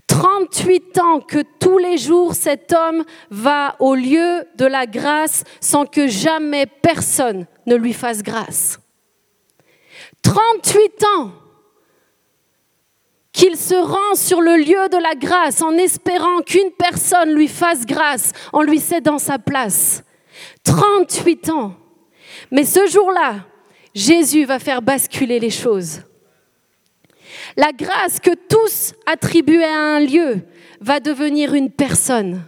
38 0.07 0.99
ans 0.99 1.21
que 1.21 1.43
tous 1.59 1.79
les 1.79 1.99
jours 1.99 2.35
cet 2.35 2.73
homme 2.73 3.05
va 3.31 3.75
au 3.81 3.97
lieu 3.97 4.47
de 4.55 4.67
la 4.67 4.87
grâce 4.87 5.43
sans 5.61 5.85
que 5.85 6.07
jamais 6.07 6.67
personne 6.67 7.47
ne 7.69 7.77
lui 7.77 7.93
fasse 7.93 8.23
grâce. 8.23 8.81
38 10.23 11.05
ans 11.17 11.33
qu'il 13.33 13.57
se 13.57 13.75
rend 13.75 14.17
sur 14.17 14.41
le 14.41 14.57
lieu 14.57 14.89
de 14.89 15.01
la 15.01 15.15
grâce 15.15 15.63
en 15.63 15.75
espérant 15.75 16.41
qu'une 16.41 16.73
personne 16.73 17.33
lui 17.35 17.47
fasse 17.47 17.87
grâce 17.87 18.33
en 18.53 18.63
lui 18.63 18.81
cédant 18.81 19.19
sa 19.19 19.39
place. 19.39 20.03
38 20.65 21.51
ans. 21.51 21.75
Mais 22.51 22.65
ce 22.65 22.87
jour-là, 22.89 23.47
Jésus 23.95 24.45
va 24.45 24.59
faire 24.59 24.83
basculer 24.83 25.39
les 25.39 25.51
choses. 25.51 26.03
La 27.57 27.73
grâce 27.73 28.21
que 28.21 28.35
tous 28.35 28.95
attribuaient 29.07 29.65
à 29.65 29.97
un 29.97 30.01
lieu 30.01 30.41
va 30.81 31.01
devenir 31.01 31.55
une 31.55 31.71
personne, 31.71 32.43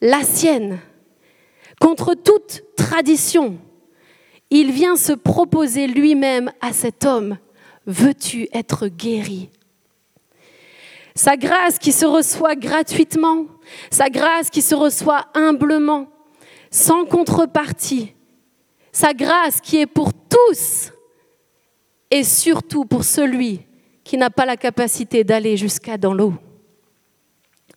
la 0.00 0.22
sienne, 0.22 0.78
contre 1.80 2.14
toute 2.14 2.62
tradition. 2.76 3.58
Il 4.50 4.72
vient 4.72 4.96
se 4.96 5.12
proposer 5.12 5.86
lui-même 5.86 6.50
à 6.60 6.72
cet 6.72 7.04
homme. 7.04 7.38
Veux-tu 7.86 8.48
être 8.52 8.88
guéri? 8.88 9.50
Sa 11.14 11.36
grâce 11.36 11.78
qui 11.78 11.92
se 11.92 12.06
reçoit 12.06 12.54
gratuitement, 12.54 13.46
sa 13.90 14.08
grâce 14.08 14.50
qui 14.50 14.62
se 14.62 14.74
reçoit 14.74 15.26
humblement, 15.34 16.06
sans 16.70 17.04
contrepartie, 17.04 18.14
sa 18.92 19.12
grâce 19.12 19.60
qui 19.60 19.78
est 19.78 19.86
pour 19.86 20.12
tous 20.12 20.92
et 22.10 22.24
surtout 22.24 22.84
pour 22.84 23.04
celui 23.04 23.62
qui 24.04 24.16
n'a 24.16 24.30
pas 24.30 24.46
la 24.46 24.56
capacité 24.56 25.24
d'aller 25.24 25.56
jusqu'à 25.56 25.98
dans 25.98 26.14
l'eau. 26.14 26.34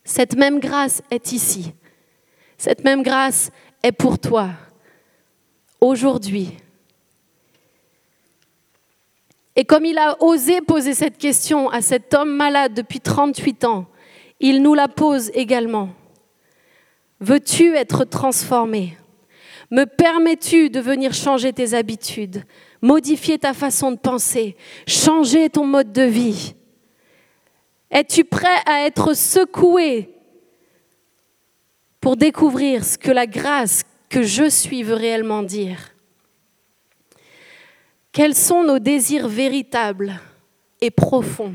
Cette 0.04 0.36
même 0.36 0.60
grâce 0.60 1.02
est 1.10 1.32
ici. 1.32 1.72
Cette 2.56 2.84
même 2.84 3.02
grâce 3.02 3.50
est 3.82 3.92
pour 3.92 4.18
toi 4.18 4.50
aujourd'hui. 5.80 6.56
Et 9.56 9.64
comme 9.64 9.84
il 9.84 9.98
a 9.98 10.16
osé 10.22 10.60
poser 10.60 10.94
cette 10.94 11.18
question 11.18 11.68
à 11.68 11.82
cet 11.82 12.14
homme 12.14 12.34
malade 12.34 12.74
depuis 12.74 13.00
38 13.00 13.64
ans, 13.64 13.86
il 14.40 14.62
nous 14.62 14.74
la 14.74 14.88
pose 14.88 15.30
également. 15.34 15.90
Veux-tu 17.20 17.76
être 17.76 18.04
transformé? 18.04 18.96
Me 19.70 19.84
permets-tu 19.84 20.70
de 20.70 20.80
venir 20.80 21.14
changer 21.14 21.52
tes 21.52 21.74
habitudes 21.74 22.44
modifier 22.82 23.38
ta 23.38 23.54
façon 23.54 23.92
de 23.92 23.96
penser, 23.96 24.56
changer 24.86 25.48
ton 25.48 25.64
mode 25.64 25.92
de 25.92 26.02
vie? 26.02 26.54
Es-tu 27.90 28.24
prêt 28.24 28.60
à 28.66 28.84
être 28.84 29.14
secoué 29.14 30.10
pour 32.00 32.16
découvrir 32.16 32.84
ce 32.84 32.98
que 32.98 33.10
la 33.10 33.26
grâce 33.26 33.84
que 34.08 34.22
je 34.22 34.48
suis 34.48 34.82
veut 34.82 34.94
réellement 34.94 35.42
dire? 35.42 35.91
Quels 38.12 38.34
sont 38.34 38.62
nos 38.62 38.78
désirs 38.78 39.26
véritables 39.26 40.20
et 40.82 40.90
profonds? 40.90 41.54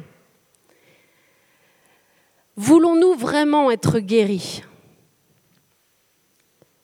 Voulons-nous 2.56 3.14
vraiment 3.14 3.70
être 3.70 4.00
guéris? 4.00 4.64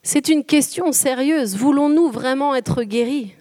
C'est 0.03 0.27
une 0.27 0.43
question 0.43 0.91
sérieuse. 0.91 1.55
Voulons-nous 1.55 2.11
vraiment 2.11 2.53
être 2.53 2.83
guéris? 2.83 3.33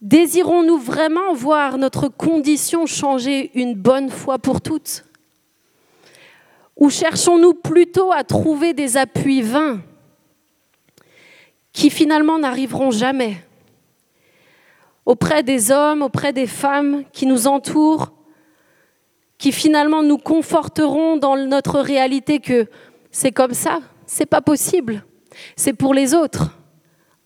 Désirons-nous 0.00 0.78
vraiment 0.78 1.32
voir 1.32 1.78
notre 1.78 2.08
condition 2.08 2.86
changer 2.86 3.52
une 3.54 3.74
bonne 3.74 4.10
fois 4.10 4.38
pour 4.40 4.60
toutes? 4.60 5.04
Ou 6.76 6.90
cherchons-nous 6.90 7.54
plutôt 7.54 8.10
à 8.10 8.24
trouver 8.24 8.74
des 8.74 8.96
appuis 8.96 9.42
vains 9.42 9.80
qui 11.72 11.88
finalement 11.88 12.40
n'arriveront 12.40 12.90
jamais? 12.90 13.45
Auprès 15.06 15.44
des 15.44 15.70
hommes, 15.70 16.02
auprès 16.02 16.32
des 16.32 16.48
femmes 16.48 17.04
qui 17.12 17.26
nous 17.26 17.46
entourent, 17.46 18.12
qui 19.38 19.52
finalement 19.52 20.02
nous 20.02 20.18
conforteront 20.18 21.16
dans 21.16 21.36
notre 21.36 21.80
réalité 21.80 22.40
que 22.40 22.66
c'est 23.10 23.32
comme 23.32 23.54
ça, 23.54 23.78
c'est 24.06 24.26
pas 24.26 24.40
possible, 24.40 25.04
c'est 25.54 25.72
pour 25.72 25.94
les 25.94 26.14
autres. 26.14 26.50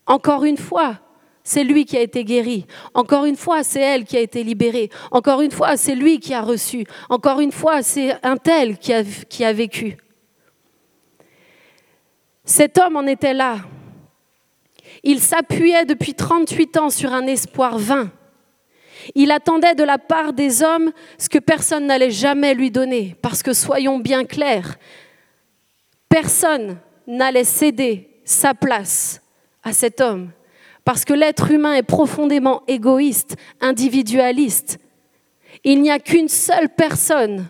Encore 0.05 0.45
une 0.45 0.57
fois, 0.57 0.99
c'est 1.43 1.63
lui 1.63 1.85
qui 1.85 1.97
a 1.97 2.01
été 2.01 2.23
guéri. 2.23 2.65
Encore 2.93 3.25
une 3.25 3.35
fois, 3.35 3.63
c'est 3.63 3.81
elle 3.81 4.03
qui 4.03 4.15
a 4.15 4.19
été 4.19 4.43
libérée. 4.43 4.89
Encore 5.11 5.41
une 5.41 5.51
fois, 5.51 5.75
c'est 5.75 5.95
lui 5.95 6.19
qui 6.19 6.33
a 6.33 6.41
reçu. 6.41 6.85
Encore 7.09 7.39
une 7.39 7.51
fois, 7.51 7.81
c'est 7.81 8.15
un 8.23 8.37
tel 8.37 8.77
qui 8.77 8.93
a, 8.93 9.03
qui 9.03 9.43
a 9.43 9.51
vécu. 9.51 9.97
Cet 12.43 12.77
homme 12.77 12.95
en 12.97 13.07
était 13.07 13.33
là. 13.33 13.57
Il 15.03 15.19
s'appuyait 15.19 15.85
depuis 15.85 16.13
38 16.13 16.77
ans 16.77 16.89
sur 16.89 17.13
un 17.13 17.25
espoir 17.27 17.77
vain. 17.77 18.11
Il 19.15 19.31
attendait 19.31 19.75
de 19.75 19.83
la 19.83 19.97
part 19.97 20.33
des 20.33 20.61
hommes 20.61 20.91
ce 21.17 21.29
que 21.29 21.39
personne 21.39 21.87
n'allait 21.87 22.11
jamais 22.11 22.53
lui 22.53 22.69
donner, 22.69 23.15
parce 23.21 23.41
que 23.41 23.53
soyons 23.53 23.97
bien 23.97 24.25
clairs, 24.25 24.77
personne 26.07 26.77
n'allait 27.07 27.43
céder 27.43 28.21
sa 28.25 28.53
place 28.53 29.21
à 29.63 29.73
cet 29.73 30.01
homme, 30.01 30.31
parce 30.85 31.03
que 31.03 31.13
l'être 31.13 31.49
humain 31.49 31.73
est 31.73 31.83
profondément 31.83 32.61
égoïste, 32.67 33.35
individualiste. 33.59 34.77
Il 35.63 35.81
n'y 35.81 35.91
a 35.91 35.99
qu'une 35.99 36.29
seule 36.29 36.69
personne 36.69 37.47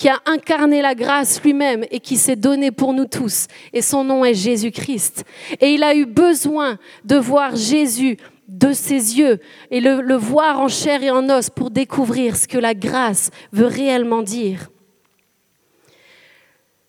qui 0.00 0.08
a 0.08 0.18
incarné 0.24 0.80
la 0.80 0.94
grâce 0.94 1.42
lui-même 1.42 1.84
et 1.90 2.00
qui 2.00 2.16
s'est 2.16 2.34
donné 2.34 2.70
pour 2.70 2.94
nous 2.94 3.04
tous. 3.04 3.48
Et 3.74 3.82
son 3.82 4.02
nom 4.02 4.24
est 4.24 4.32
Jésus-Christ. 4.32 5.24
Et 5.60 5.74
il 5.74 5.82
a 5.82 5.94
eu 5.94 6.06
besoin 6.06 6.78
de 7.04 7.16
voir 7.16 7.54
Jésus 7.54 8.16
de 8.48 8.72
ses 8.72 9.18
yeux 9.18 9.40
et 9.70 9.78
le, 9.78 10.00
le, 10.00 10.14
voir 10.14 10.58
en 10.58 10.68
chair 10.68 11.02
et 11.02 11.10
en 11.10 11.28
os 11.28 11.50
pour 11.50 11.70
découvrir 11.70 12.34
ce 12.34 12.48
que 12.48 12.56
la 12.56 12.72
grâce 12.72 13.30
veut 13.52 13.66
réellement 13.66 14.22
dire. 14.22 14.70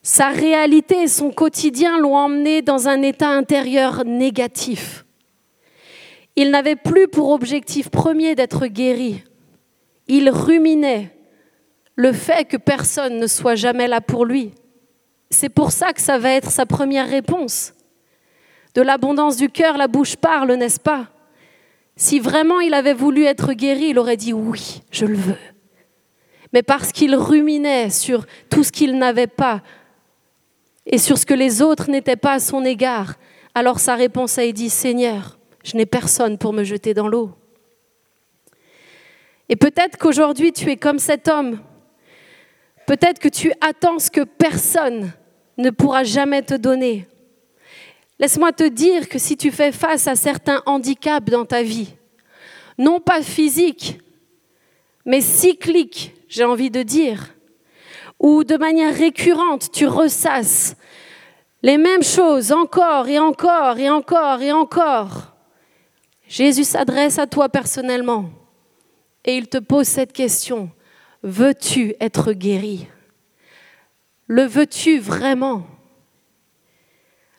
Sa 0.01 0.29
réalité 0.29 1.03
et 1.03 1.07
son 1.09 1.31
quotidien 1.31 1.99
l'ont 1.99 2.15
emmené 2.15 2.61
dans 2.61 2.87
un 2.87 3.01
état 3.01 3.29
intérieur 3.29 4.05
négatif. 4.05 5.05
Il 6.37 6.49
n'avait 6.49 6.77
plus 6.77 7.09
pour 7.09 7.31
objectif 7.31 7.89
premier 7.89 8.35
d'être 8.35 8.67
guéri. 8.67 9.21
Il 10.07 10.29
ruminait 10.29 11.13
le 12.01 12.13
fait 12.13 12.45
que 12.45 12.57
personne 12.57 13.19
ne 13.19 13.27
soit 13.27 13.53
jamais 13.53 13.87
là 13.87 14.01
pour 14.01 14.25
lui. 14.25 14.53
C'est 15.29 15.49
pour 15.49 15.71
ça 15.71 15.93
que 15.93 16.01
ça 16.01 16.17
va 16.17 16.31
être 16.31 16.49
sa 16.49 16.65
première 16.65 17.07
réponse. 17.07 17.73
De 18.73 18.81
l'abondance 18.81 19.37
du 19.37 19.49
cœur, 19.49 19.77
la 19.77 19.87
bouche 19.87 20.15
parle, 20.15 20.51
n'est-ce 20.53 20.79
pas? 20.79 21.09
Si 21.95 22.19
vraiment 22.19 22.59
il 22.59 22.73
avait 22.73 22.95
voulu 22.95 23.25
être 23.25 23.53
guéri, 23.53 23.89
il 23.89 23.99
aurait 23.99 24.17
dit 24.17 24.33
oui, 24.33 24.81
je 24.89 25.05
le 25.05 25.15
veux. 25.15 25.37
Mais 26.53 26.63
parce 26.63 26.91
qu'il 26.91 27.15
ruminait 27.15 27.91
sur 27.91 28.25
tout 28.49 28.63
ce 28.63 28.71
qu'il 28.71 28.97
n'avait 28.97 29.27
pas 29.27 29.61
et 30.87 30.97
sur 30.97 31.19
ce 31.19 31.27
que 31.27 31.35
les 31.35 31.61
autres 31.61 31.91
n'étaient 31.91 32.15
pas 32.15 32.33
à 32.33 32.39
son 32.39 32.65
égard, 32.65 33.13
alors 33.53 33.79
sa 33.79 33.93
réponse 33.93 34.39
a 34.39 34.43
été 34.43 34.69
Seigneur, 34.69 35.37
je 35.63 35.77
n'ai 35.77 35.85
personne 35.85 36.39
pour 36.39 36.51
me 36.51 36.63
jeter 36.63 36.95
dans 36.95 37.07
l'eau. 37.07 37.29
Et 39.49 39.55
peut-être 39.55 39.99
qu'aujourd'hui 39.99 40.51
tu 40.51 40.67
es 40.71 40.77
comme 40.77 40.97
cet 40.97 41.27
homme 41.27 41.59
Peut-être 42.91 43.19
que 43.19 43.29
tu 43.29 43.53
attends 43.61 43.99
ce 43.99 44.11
que 44.11 44.25
personne 44.25 45.13
ne 45.57 45.69
pourra 45.69 46.03
jamais 46.03 46.41
te 46.41 46.55
donner. 46.55 47.07
Laisse-moi 48.19 48.51
te 48.51 48.67
dire 48.67 49.07
que 49.07 49.17
si 49.17 49.37
tu 49.37 49.49
fais 49.49 49.71
face 49.71 50.09
à 50.09 50.17
certains 50.17 50.61
handicaps 50.65 51.31
dans 51.31 51.45
ta 51.45 51.63
vie, 51.63 51.95
non 52.77 52.99
pas 52.99 53.21
physiques, 53.21 53.97
mais 55.05 55.21
cycliques, 55.21 56.13
j'ai 56.27 56.43
envie 56.43 56.69
de 56.69 56.83
dire, 56.83 57.33
ou 58.19 58.43
de 58.43 58.57
manière 58.57 58.93
récurrente, 58.93 59.71
tu 59.71 59.87
ressasses 59.87 60.75
les 61.63 61.77
mêmes 61.77 62.03
choses 62.03 62.51
encore 62.51 63.07
et 63.07 63.19
encore 63.19 63.79
et 63.79 63.89
encore 63.89 64.41
et 64.41 64.51
encore, 64.51 65.33
Jésus 66.27 66.65
s'adresse 66.65 67.19
à 67.19 67.25
toi 67.25 67.47
personnellement 67.47 68.25
et 69.23 69.37
il 69.37 69.47
te 69.47 69.59
pose 69.59 69.87
cette 69.87 70.11
question. 70.11 70.69
Veux-tu 71.23 71.93
être 71.99 72.33
guéri? 72.33 72.87
Le 74.27 74.43
veux-tu 74.43 74.97
vraiment? 74.99 75.65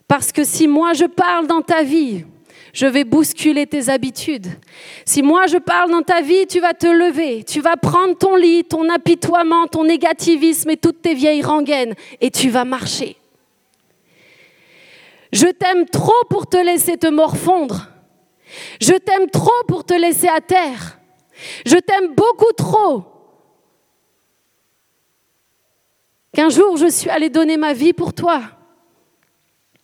Parce 0.06 0.30
que 0.30 0.44
si 0.44 0.68
moi 0.68 0.92
je 0.92 1.06
parle 1.06 1.46
dans 1.46 1.62
ta 1.62 1.82
vie, 1.82 2.24
je 2.72 2.86
vais 2.86 3.04
bousculer 3.04 3.66
tes 3.66 3.88
habitudes. 3.88 4.46
Si 5.04 5.22
moi 5.22 5.46
je 5.46 5.58
parle 5.58 5.90
dans 5.90 6.02
ta 6.02 6.20
vie, 6.20 6.46
tu 6.46 6.60
vas 6.60 6.74
te 6.74 6.86
lever, 6.86 7.44
tu 7.44 7.60
vas 7.60 7.76
prendre 7.76 8.16
ton 8.16 8.36
lit, 8.36 8.64
ton 8.64 8.88
apitoiement, 8.88 9.66
ton 9.66 9.84
négativisme 9.84 10.70
et 10.70 10.76
toutes 10.76 11.02
tes 11.02 11.14
vieilles 11.14 11.42
rengaines 11.42 11.94
et 12.20 12.30
tu 12.30 12.50
vas 12.50 12.64
marcher. 12.64 13.16
Je 15.32 15.46
t'aime 15.46 15.86
trop 15.86 16.24
pour 16.28 16.46
te 16.46 16.58
laisser 16.58 16.98
te 16.98 17.06
morfondre. 17.06 17.88
Je 18.80 18.92
t'aime 18.92 19.30
trop 19.30 19.50
pour 19.66 19.84
te 19.84 19.94
laisser 19.94 20.28
à 20.28 20.40
terre. 20.40 20.98
Je 21.64 21.76
t'aime 21.76 22.14
beaucoup 22.14 22.52
trop 22.56 23.11
qu'un 26.34 26.48
jour 26.48 26.76
je 26.76 26.88
suis 26.88 27.10
allé 27.10 27.30
donner 27.30 27.56
ma 27.56 27.72
vie 27.72 27.92
pour 27.92 28.12
toi. 28.12 28.42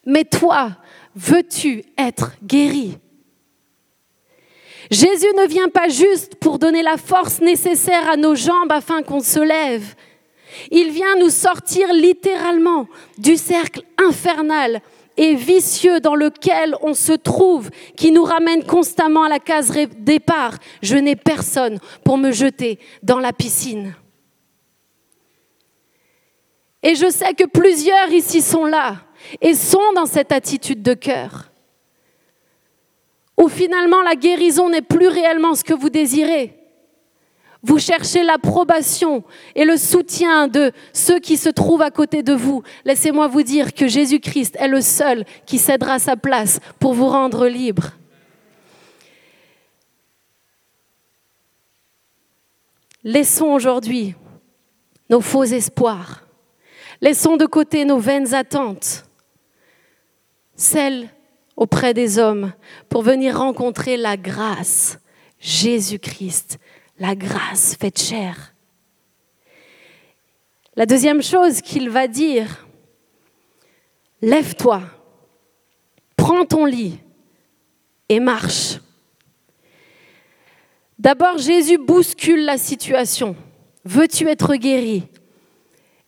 Mais 0.07 0.25
toi, 0.25 0.73
veux-tu 1.15 1.85
être 1.97 2.33
guéri? 2.43 2.99
Jésus 4.91 5.27
ne 5.37 5.47
vient 5.47 5.69
pas 5.69 5.89
juste 5.89 6.37
pour 6.37 6.59
donner 6.59 6.83
la 6.83 6.97
force 6.97 7.41
nécessaire 7.41 8.09
à 8.09 8.17
nos 8.17 8.35
jambes 8.35 8.73
afin 8.73 9.03
qu'on 9.03 9.21
se 9.21 9.41
lève. 9.41 9.95
Il 10.71 10.91
vient 10.91 11.17
nous 11.17 11.31
sortir 11.31 11.93
littéralement 11.93 12.89
du 13.19 13.37
cercle 13.37 13.83
infernal 13.99 14.81
et 15.19 15.35
vicieux 15.35 16.01
dans 16.01 16.15
lequel 16.15 16.75
on 16.81 16.95
se 16.95 17.13
trouve, 17.13 17.71
qui 17.97 18.13
nous 18.13 18.23
ramène 18.23 18.65
constamment 18.65 19.25
à 19.25 19.29
la 19.29 19.41
case 19.41 19.73
départ. 19.99 20.55
Je 20.81 20.97
n'ai 20.97 21.17
personne 21.17 21.79
pour 22.05 22.17
me 22.17 22.31
jeter 22.31 22.79
dans 23.03 23.19
la 23.19 23.33
piscine. 23.33 23.95
Et 26.83 26.95
je 26.95 27.11
sais 27.11 27.35
que 27.35 27.45
plusieurs 27.45 28.11
ici 28.11 28.41
sont 28.41 28.65
là 28.65 28.97
et 29.41 29.55
sont 29.55 29.93
dans 29.95 30.07
cette 30.07 30.33
attitude 30.33 30.83
de 30.83 30.95
cœur. 30.95 31.51
Où 33.37 33.49
finalement 33.49 34.03
la 34.03 34.15
guérison 34.15 34.71
n'est 34.71 34.83
plus 34.83 35.09
réellement 35.09 35.55
ce 35.55 35.65
que 35.65 35.75
vous 35.75 35.91
désirez. 35.91 36.55
Vous 37.63 37.79
cherchez 37.79 38.23
l'approbation 38.23 39.25
et 39.57 39.65
le 39.65 39.77
soutien 39.77 40.47
de 40.47 40.71
ceux 40.93 41.19
qui 41.19 41.37
se 41.37 41.49
trouvent 41.49 41.83
à 41.83 41.91
côté 41.91 42.23
de 42.23 42.33
vous. 42.33 42.63
Laissez-moi 42.85 43.27
vous 43.27 43.43
dire 43.43 43.75
que 43.75 43.89
Jésus-Christ 43.89 44.57
est 44.61 44.69
le 44.69 44.81
seul 44.81 45.25
qui 45.45 45.59
cédera 45.59 45.99
sa 45.99 46.17
place 46.17 46.61
pour 46.79 46.95
vous 46.95 47.09
rendre 47.09 47.49
libre. 47.49 47.95
Laissons 53.03 53.47
aujourd'hui 53.47 54.15
nos 55.11 55.21
faux 55.21 55.45
espoirs 55.45 56.28
Laissons 57.01 57.37
de 57.37 57.47
côté 57.47 57.85
nos 57.85 57.99
vaines 57.99 58.35
attentes, 58.35 59.05
celles 60.55 61.09
auprès 61.57 61.95
des 61.95 62.19
hommes, 62.19 62.53
pour 62.89 63.03
venir 63.03 63.39
rencontrer 63.39 63.97
la 63.97 64.17
grâce, 64.17 64.99
Jésus-Christ, 65.39 66.59
la 66.99 67.15
grâce 67.15 67.77
faite 67.77 68.01
chair. 68.01 68.55
La 70.77 70.87
deuxième 70.87 71.23
chose 71.23 71.61
qu'il 71.61 71.91
va 71.91 72.07
dire, 72.07 72.67
lève-toi, 74.23 74.83
prends 76.17 76.45
ton 76.45 76.65
lit 76.65 77.01
et 78.09 78.21
marche. 78.21 78.79
D'abord, 80.99 81.39
Jésus 81.39 81.79
bouscule 81.79 82.45
la 82.45 82.59
situation. 82.59 83.37
Veux-tu 83.85 84.29
être 84.29 84.55
guéri? 84.57 85.09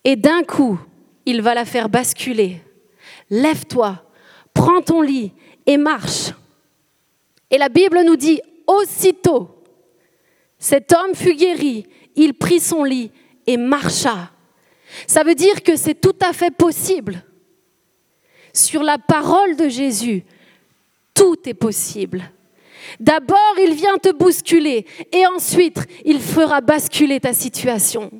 Et 0.04 0.16
d'un 0.16 0.42
coup, 0.42 0.78
il 1.26 1.42
va 1.42 1.54
la 1.54 1.64
faire 1.64 1.88
basculer. 1.88 2.60
Lève-toi, 3.28 4.02
prends 4.54 4.82
ton 4.82 5.02
lit 5.02 5.32
et 5.66 5.76
marche. 5.76 6.32
Et 7.50 7.58
la 7.58 7.68
Bible 7.68 8.02
nous 8.04 8.16
dit, 8.16 8.40
aussitôt, 8.66 9.50
cet 10.58 10.92
homme 10.92 11.14
fut 11.14 11.34
guéri, 11.34 11.86
il 12.16 12.34
prit 12.34 12.60
son 12.60 12.84
lit 12.84 13.10
et 13.46 13.56
marcha. 13.56 14.30
Ça 15.06 15.22
veut 15.22 15.34
dire 15.34 15.62
que 15.62 15.76
c'est 15.76 16.00
tout 16.00 16.16
à 16.20 16.32
fait 16.32 16.50
possible. 16.50 17.24
Sur 18.52 18.82
la 18.82 18.98
parole 18.98 19.56
de 19.56 19.68
Jésus, 19.68 20.24
tout 21.14 21.36
est 21.46 21.54
possible. 21.54 22.30
D'abord, 22.98 23.54
il 23.58 23.74
vient 23.74 23.98
te 23.98 24.12
bousculer 24.12 24.86
et 25.12 25.26
ensuite, 25.26 25.78
il 26.04 26.20
fera 26.20 26.60
basculer 26.60 27.20
ta 27.20 27.32
situation. 27.32 28.10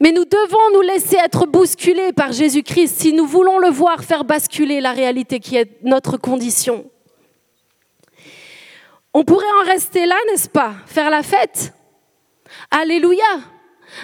Mais 0.00 0.12
nous 0.12 0.24
devons 0.24 0.74
nous 0.74 0.82
laisser 0.82 1.16
être 1.16 1.46
bousculés 1.46 2.12
par 2.12 2.32
Jésus-Christ 2.32 3.00
si 3.00 3.12
nous 3.12 3.26
voulons 3.26 3.58
le 3.58 3.68
voir 3.68 4.04
faire 4.04 4.24
basculer 4.24 4.80
la 4.80 4.92
réalité 4.92 5.40
qui 5.40 5.56
est 5.56 5.70
notre 5.82 6.16
condition. 6.16 6.90
On 9.12 9.24
pourrait 9.24 9.46
en 9.62 9.66
rester 9.66 10.06
là, 10.06 10.16
n'est-ce 10.30 10.48
pas? 10.48 10.74
Faire 10.86 11.10
la 11.10 11.22
fête? 11.22 11.72
Alléluia. 12.70 13.24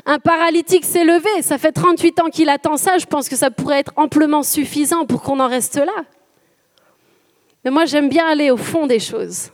Un 0.04 0.18
paralytique 0.18 0.84
s'est 0.84 1.04
levé, 1.04 1.42
ça 1.42 1.58
fait 1.58 1.70
38 1.70 2.20
ans 2.20 2.28
qu'il 2.28 2.48
attend 2.48 2.76
ça, 2.76 2.98
je 2.98 3.06
pense 3.06 3.28
que 3.28 3.36
ça 3.36 3.50
pourrait 3.52 3.78
être 3.78 3.92
amplement 3.96 4.42
suffisant 4.42 5.06
pour 5.06 5.22
qu'on 5.22 5.38
en 5.38 5.48
reste 5.48 5.76
là. 5.76 6.04
Mais 7.64 7.70
moi, 7.70 7.84
j'aime 7.84 8.08
bien 8.08 8.26
aller 8.26 8.50
au 8.50 8.56
fond 8.56 8.86
des 8.86 8.98
choses. 8.98 9.50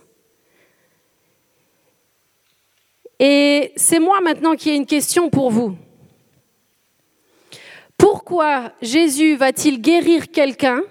Et 3.19 3.71
c'est 3.75 3.99
moi 3.99 4.21
maintenant 4.21 4.55
qui 4.55 4.71
ai 4.71 4.75
une 4.75 4.85
question 4.85 5.29
pour 5.29 5.51
vous. 5.51 5.75
Pourquoi 8.03 8.73
Jésus 8.81 9.37
va-t-il 9.37 9.79
guérir 9.79 10.29
quelqu'un 10.29 10.81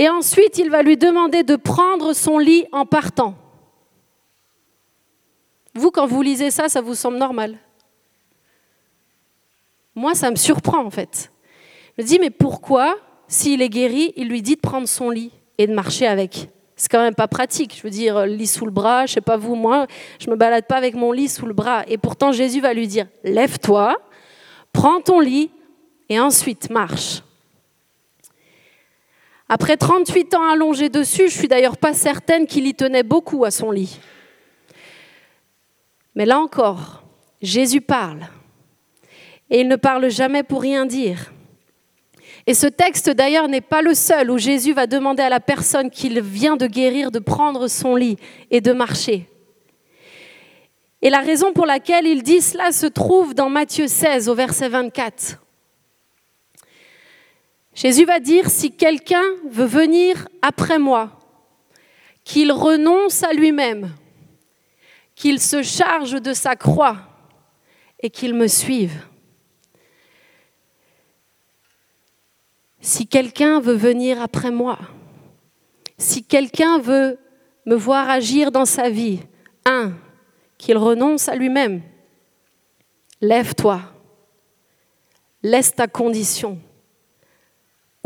et 0.00 0.08
ensuite 0.08 0.58
il 0.58 0.68
va 0.68 0.82
lui 0.82 0.96
demander 0.96 1.44
de 1.44 1.54
prendre 1.54 2.12
son 2.12 2.38
lit 2.38 2.64
en 2.72 2.84
partant? 2.84 3.36
Vous, 5.74 5.92
quand 5.92 6.08
vous 6.08 6.22
lisez 6.22 6.50
ça, 6.50 6.68
ça 6.68 6.80
vous 6.80 6.96
semble 6.96 7.18
normal? 7.18 7.56
Moi, 9.94 10.16
ça 10.16 10.32
me 10.32 10.34
surprend 10.34 10.84
en 10.84 10.90
fait. 10.90 11.30
Je 11.96 12.02
me 12.02 12.08
dis, 12.08 12.18
mais 12.18 12.30
pourquoi, 12.30 12.96
s'il 13.28 13.62
est 13.62 13.68
guéri, 13.68 14.12
il 14.16 14.28
lui 14.28 14.42
dit 14.42 14.56
de 14.56 14.60
prendre 14.60 14.88
son 14.88 15.08
lit 15.08 15.30
et 15.56 15.68
de 15.68 15.72
marcher 15.72 16.08
avec? 16.08 16.50
C'est 16.74 16.90
quand 16.90 17.00
même 17.00 17.14
pas 17.14 17.28
pratique. 17.28 17.76
Je 17.76 17.82
veux 17.84 17.90
dire, 17.90 18.26
lit 18.26 18.48
sous 18.48 18.64
le 18.64 18.72
bras, 18.72 19.06
je 19.06 19.12
sais 19.12 19.20
pas 19.20 19.36
vous, 19.36 19.54
moi, 19.54 19.86
je 20.18 20.28
me 20.30 20.34
balade 20.34 20.66
pas 20.66 20.78
avec 20.78 20.96
mon 20.96 21.12
lit 21.12 21.28
sous 21.28 21.46
le 21.46 21.54
bras. 21.54 21.84
Et 21.86 21.96
pourtant, 21.96 22.32
Jésus 22.32 22.60
va 22.60 22.74
lui 22.74 22.88
dire, 22.88 23.06
lève-toi, 23.22 23.96
prends 24.72 25.00
ton 25.00 25.20
lit 25.20 25.52
et 26.08 26.20
ensuite 26.20 26.70
marche. 26.70 27.22
Après 29.48 29.76
38 29.76 30.34
ans 30.34 30.50
allongé 30.50 30.88
dessus, 30.88 31.28
je 31.28 31.36
suis 31.36 31.48
d'ailleurs 31.48 31.76
pas 31.76 31.94
certaine 31.94 32.46
qu'il 32.46 32.66
y 32.66 32.74
tenait 32.74 33.04
beaucoup 33.04 33.44
à 33.44 33.50
son 33.50 33.70
lit. 33.70 34.00
Mais 36.16 36.26
là 36.26 36.40
encore, 36.40 37.04
Jésus 37.42 37.80
parle. 37.80 38.26
Et 39.50 39.60
il 39.60 39.68
ne 39.68 39.76
parle 39.76 40.10
jamais 40.10 40.42
pour 40.42 40.62
rien 40.62 40.86
dire. 40.86 41.32
Et 42.48 42.54
ce 42.54 42.66
texte 42.66 43.10
d'ailleurs 43.10 43.48
n'est 43.48 43.60
pas 43.60 43.82
le 43.82 43.94
seul 43.94 44.30
où 44.30 44.38
Jésus 44.38 44.72
va 44.72 44.86
demander 44.86 45.22
à 45.22 45.28
la 45.28 45.40
personne 45.40 45.90
qu'il 45.90 46.20
vient 46.20 46.56
de 46.56 46.66
guérir 46.66 47.10
de 47.10 47.18
prendre 47.18 47.68
son 47.68 47.94
lit 47.96 48.16
et 48.50 48.60
de 48.60 48.72
marcher. 48.72 49.28
Et 51.02 51.10
la 51.10 51.20
raison 51.20 51.52
pour 51.52 51.66
laquelle 51.66 52.06
il 52.06 52.22
dit 52.22 52.40
cela 52.40 52.72
se 52.72 52.86
trouve 52.86 53.34
dans 53.34 53.48
Matthieu 53.48 53.86
16 53.86 54.28
au 54.28 54.34
verset 54.34 54.68
24. 54.68 55.40
Jésus 57.76 58.06
va 58.06 58.20
dire, 58.20 58.48
si 58.48 58.72
quelqu'un 58.72 59.22
veut 59.50 59.66
venir 59.66 60.26
après 60.40 60.78
moi, 60.78 61.20
qu'il 62.24 62.50
renonce 62.50 63.22
à 63.22 63.34
lui-même, 63.34 63.94
qu'il 65.14 65.38
se 65.38 65.62
charge 65.62 66.22
de 66.22 66.32
sa 66.32 66.56
croix 66.56 66.96
et 68.00 68.08
qu'il 68.08 68.32
me 68.32 68.48
suive. 68.48 69.06
Si 72.80 73.06
quelqu'un 73.06 73.60
veut 73.60 73.74
venir 73.74 74.22
après 74.22 74.50
moi, 74.50 74.78
si 75.98 76.24
quelqu'un 76.24 76.78
veut 76.78 77.18
me 77.66 77.74
voir 77.74 78.08
agir 78.08 78.50
dans 78.50 78.64
sa 78.64 78.88
vie, 78.88 79.20
un, 79.66 79.92
qu'il 80.56 80.78
renonce 80.78 81.28
à 81.28 81.36
lui-même, 81.36 81.82
lève-toi, 83.20 83.82
laisse 85.42 85.74
ta 85.74 85.86
condition 85.86 86.58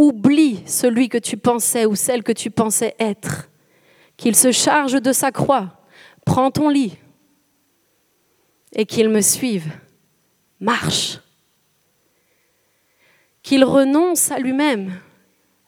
Oublie 0.00 0.62
celui 0.66 1.10
que 1.10 1.18
tu 1.18 1.36
pensais 1.36 1.84
ou 1.84 1.94
celle 1.94 2.22
que 2.22 2.32
tu 2.32 2.50
pensais 2.50 2.96
être. 2.98 3.50
Qu'il 4.16 4.34
se 4.34 4.50
charge 4.50 4.94
de 4.94 5.12
sa 5.12 5.30
croix. 5.30 5.78
Prends 6.24 6.50
ton 6.50 6.70
lit 6.70 6.96
et 8.72 8.86
qu'il 8.86 9.10
me 9.10 9.20
suive. 9.20 9.70
Marche. 10.58 11.18
Qu'il 13.42 13.62
renonce 13.62 14.30
à 14.30 14.38
lui-même. 14.38 14.98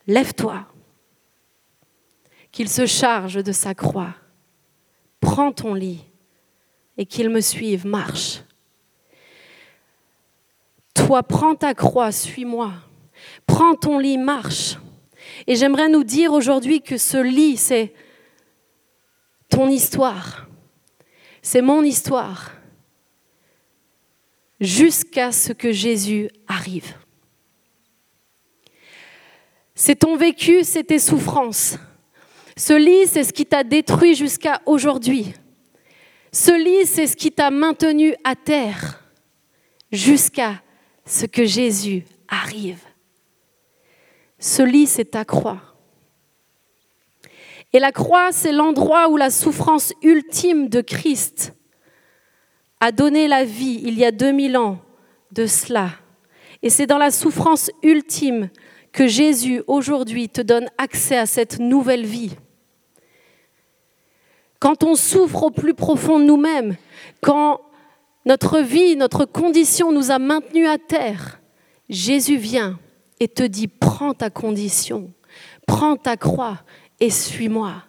Lève-toi. 0.06 0.66
Qu'il 2.52 2.70
se 2.70 2.86
charge 2.86 3.44
de 3.44 3.52
sa 3.52 3.74
croix. 3.74 4.14
Prends 5.20 5.52
ton 5.52 5.74
lit 5.74 6.06
et 6.96 7.04
qu'il 7.04 7.28
me 7.28 7.42
suive. 7.42 7.86
Marche. 7.86 8.44
Toi, 10.94 11.22
prends 11.22 11.54
ta 11.54 11.74
croix, 11.74 12.12
suis-moi. 12.12 12.72
Prends 13.46 13.74
ton 13.74 13.98
lit, 13.98 14.18
marche. 14.18 14.76
Et 15.46 15.56
j'aimerais 15.56 15.88
nous 15.88 16.04
dire 16.04 16.32
aujourd'hui 16.32 16.82
que 16.82 16.96
ce 16.96 17.18
lit, 17.18 17.56
c'est 17.56 17.92
ton 19.48 19.68
histoire. 19.68 20.46
C'est 21.42 21.62
mon 21.62 21.82
histoire. 21.82 22.52
Jusqu'à 24.60 25.32
ce 25.32 25.52
que 25.52 25.72
Jésus 25.72 26.30
arrive. 26.46 26.94
C'est 29.74 29.96
ton 29.96 30.16
vécu, 30.16 30.62
c'est 30.62 30.84
tes 30.84 31.00
souffrances. 31.00 31.76
Ce 32.56 32.72
lit, 32.72 33.06
c'est 33.06 33.24
ce 33.24 33.32
qui 33.32 33.46
t'a 33.46 33.64
détruit 33.64 34.14
jusqu'à 34.14 34.60
aujourd'hui. 34.66 35.32
Ce 36.30 36.52
lit, 36.52 36.86
c'est 36.86 37.06
ce 37.06 37.16
qui 37.16 37.32
t'a 37.32 37.50
maintenu 37.50 38.14
à 38.22 38.36
terre 38.36 39.02
jusqu'à 39.90 40.62
ce 41.04 41.26
que 41.26 41.44
Jésus 41.44 42.04
arrive. 42.28 42.78
Ce 44.42 44.60
lit, 44.60 44.88
c'est 44.88 45.12
ta 45.12 45.24
croix. 45.24 45.60
Et 47.72 47.78
la 47.78 47.92
croix, 47.92 48.32
c'est 48.32 48.50
l'endroit 48.50 49.08
où 49.08 49.16
la 49.16 49.30
souffrance 49.30 49.92
ultime 50.02 50.68
de 50.68 50.80
Christ 50.80 51.54
a 52.80 52.90
donné 52.90 53.28
la 53.28 53.44
vie 53.44 53.80
il 53.84 53.96
y 53.96 54.04
a 54.04 54.10
2000 54.10 54.56
ans 54.56 54.80
de 55.30 55.46
cela. 55.46 55.90
Et 56.60 56.70
c'est 56.70 56.88
dans 56.88 56.98
la 56.98 57.12
souffrance 57.12 57.70
ultime 57.84 58.50
que 58.90 59.06
Jésus 59.06 59.62
aujourd'hui 59.68 60.28
te 60.28 60.40
donne 60.40 60.68
accès 60.76 61.16
à 61.16 61.26
cette 61.26 61.60
nouvelle 61.60 62.04
vie. 62.04 62.34
Quand 64.58 64.82
on 64.82 64.96
souffre 64.96 65.44
au 65.44 65.50
plus 65.52 65.74
profond 65.74 66.18
de 66.18 66.24
nous-mêmes, 66.24 66.76
quand 67.20 67.60
notre 68.26 68.58
vie, 68.58 68.96
notre 68.96 69.24
condition 69.24 69.92
nous 69.92 70.10
a 70.10 70.18
maintenus 70.18 70.68
à 70.68 70.78
terre, 70.78 71.40
Jésus 71.88 72.38
vient 72.38 72.80
et 73.20 73.28
te 73.28 73.42
dit, 73.42 73.68
prends 73.68 74.14
ta 74.14 74.30
condition, 74.30 75.12
prends 75.66 75.96
ta 75.96 76.16
croix 76.16 76.58
et 77.00 77.10
suis-moi. 77.10 77.82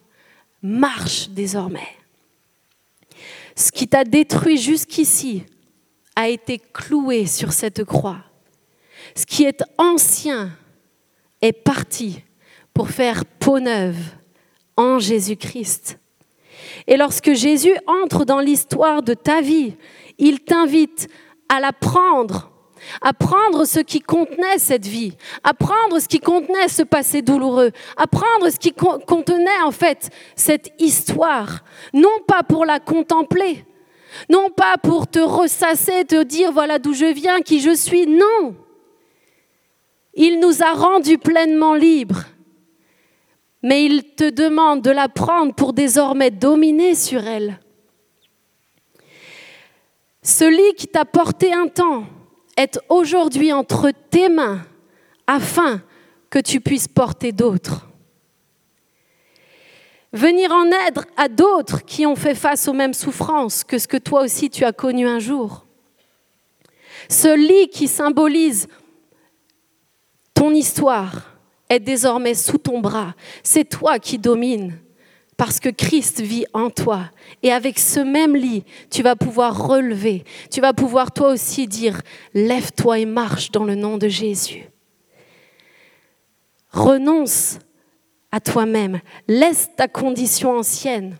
Marche 0.61 1.29
désormais. 1.29 1.89
Ce 3.55 3.71
qui 3.71 3.87
t'a 3.87 4.03
détruit 4.03 4.57
jusqu'ici 4.57 5.43
a 6.15 6.29
été 6.29 6.59
cloué 6.59 7.25
sur 7.25 7.51
cette 7.53 7.83
croix. 7.83 8.23
Ce 9.15 9.25
qui 9.25 9.43
est 9.43 9.63
ancien 9.77 10.51
est 11.41 11.51
parti 11.51 12.23
pour 12.73 12.89
faire 12.89 13.25
peau 13.25 13.59
neuve 13.59 13.97
en 14.77 14.99
Jésus-Christ. 14.99 15.99
Et 16.87 16.97
lorsque 16.97 17.33
Jésus 17.33 17.75
entre 17.85 18.25
dans 18.25 18.39
l'histoire 18.39 19.03
de 19.03 19.13
ta 19.13 19.41
vie, 19.41 19.75
il 20.17 20.39
t'invite 20.39 21.09
à 21.49 21.59
la 21.59 21.73
prendre 21.73 22.52
apprendre 23.01 23.65
ce 23.65 23.79
qui 23.79 23.99
contenait 23.99 24.57
cette 24.57 24.85
vie, 24.85 25.15
apprendre 25.43 25.99
ce 25.99 26.07
qui 26.07 26.19
contenait 26.19 26.67
ce 26.67 26.83
passé 26.83 27.21
douloureux, 27.21 27.71
apprendre 27.97 28.49
ce 28.49 28.57
qui 28.57 28.73
contenait 28.73 29.61
en 29.65 29.71
fait 29.71 30.09
cette 30.35 30.73
histoire, 30.79 31.63
non 31.93 32.19
pas 32.27 32.43
pour 32.43 32.65
la 32.65 32.79
contempler, 32.79 33.65
non 34.29 34.49
pas 34.49 34.77
pour 34.77 35.07
te 35.07 35.19
ressasser, 35.19 36.05
te 36.05 36.23
dire 36.23 36.51
voilà 36.51 36.79
d'où 36.79 36.93
je 36.93 37.05
viens, 37.05 37.41
qui 37.41 37.59
je 37.59 37.75
suis, 37.75 38.07
non. 38.07 38.55
Il 40.13 40.39
nous 40.39 40.61
a 40.61 40.73
rendus 40.73 41.17
pleinement 41.17 41.73
libres, 41.73 42.23
mais 43.63 43.85
il 43.85 44.03
te 44.03 44.29
demande 44.29 44.81
de 44.81 44.91
l'apprendre 44.91 45.53
pour 45.55 45.73
désormais 45.73 46.29
dominer 46.29 46.93
sur 46.93 47.25
elle. 47.25 47.59
Ce 50.21 50.45
lit 50.45 50.75
qui 50.75 50.87
t'a 50.87 51.03
porté 51.03 51.51
un 51.51 51.67
temps, 51.67 52.05
est 52.57 52.79
aujourd'hui 52.89 53.51
entre 53.51 53.91
tes 54.09 54.29
mains 54.29 54.61
afin 55.27 55.81
que 56.29 56.39
tu 56.39 56.59
puisses 56.59 56.87
porter 56.87 57.31
d'autres. 57.31 57.87
Venir 60.11 60.51
en 60.51 60.65
aide 60.65 60.99
à 61.17 61.27
d'autres 61.27 61.83
qui 61.83 62.05
ont 62.05 62.15
fait 62.15 62.35
face 62.35 62.67
aux 62.67 62.73
mêmes 62.73 62.93
souffrances 62.93 63.63
que 63.63 63.79
ce 63.79 63.87
que 63.87 63.97
toi 63.97 64.21
aussi 64.21 64.49
tu 64.49 64.63
as 64.63 64.71
connu 64.71 65.07
un 65.07 65.19
jour. 65.19 65.65
Ce 67.09 67.35
lit 67.35 67.69
qui 67.69 67.87
symbolise 67.87 68.67
ton 70.33 70.51
histoire 70.51 71.37
est 71.69 71.79
désormais 71.79 72.35
sous 72.35 72.57
ton 72.57 72.79
bras. 72.79 73.15
C'est 73.41 73.67
toi 73.67 73.97
qui 73.97 74.19
domines 74.19 74.77
parce 75.37 75.59
que 75.59 75.69
Christ 75.69 76.21
vit 76.21 76.45
en 76.53 76.69
toi. 76.69 77.09
Et 77.41 77.51
avec 77.51 77.79
ce 77.79 77.99
même 77.99 78.35
lit, 78.35 78.63
tu 78.89 79.03
vas 79.03 79.15
pouvoir 79.15 79.67
relever, 79.67 80.23
tu 80.51 80.61
vas 80.61 80.73
pouvoir 80.73 81.11
toi 81.11 81.31
aussi 81.31 81.67
dire, 81.67 82.01
lève-toi 82.33 82.99
et 82.99 83.05
marche 83.05 83.51
dans 83.51 83.63
le 83.63 83.75
nom 83.75 83.97
de 83.97 84.07
Jésus. 84.07 84.69
Renonce 86.71 87.59
à 88.31 88.39
toi-même, 88.39 88.99
laisse 89.27 89.69
ta 89.75 89.87
condition 89.87 90.57
ancienne. 90.57 91.17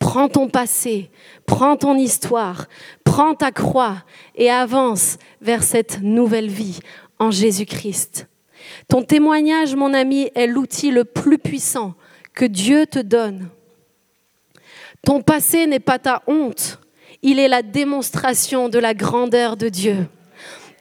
Prends 0.00 0.28
ton 0.28 0.48
passé, 0.48 1.10
prends 1.46 1.76
ton 1.76 1.96
histoire, 1.96 2.66
prends 3.04 3.34
ta 3.34 3.52
croix 3.52 4.02
et 4.34 4.50
avance 4.50 5.18
vers 5.40 5.62
cette 5.62 6.02
nouvelle 6.02 6.50
vie 6.50 6.80
en 7.18 7.30
Jésus-Christ. 7.30 8.28
Ton 8.88 9.02
témoignage, 9.02 9.74
mon 9.76 9.94
ami, 9.94 10.30
est 10.34 10.46
l'outil 10.46 10.90
le 10.90 11.04
plus 11.04 11.38
puissant 11.38 11.94
que 12.34 12.44
Dieu 12.44 12.86
te 12.86 12.98
donne. 12.98 13.48
Ton 15.04 15.22
passé 15.22 15.66
n'est 15.66 15.80
pas 15.80 15.98
ta 15.98 16.22
honte, 16.26 16.78
il 17.22 17.38
est 17.38 17.48
la 17.48 17.62
démonstration 17.62 18.68
de 18.68 18.78
la 18.78 18.94
grandeur 18.94 19.56
de 19.56 19.68
Dieu. 19.68 20.08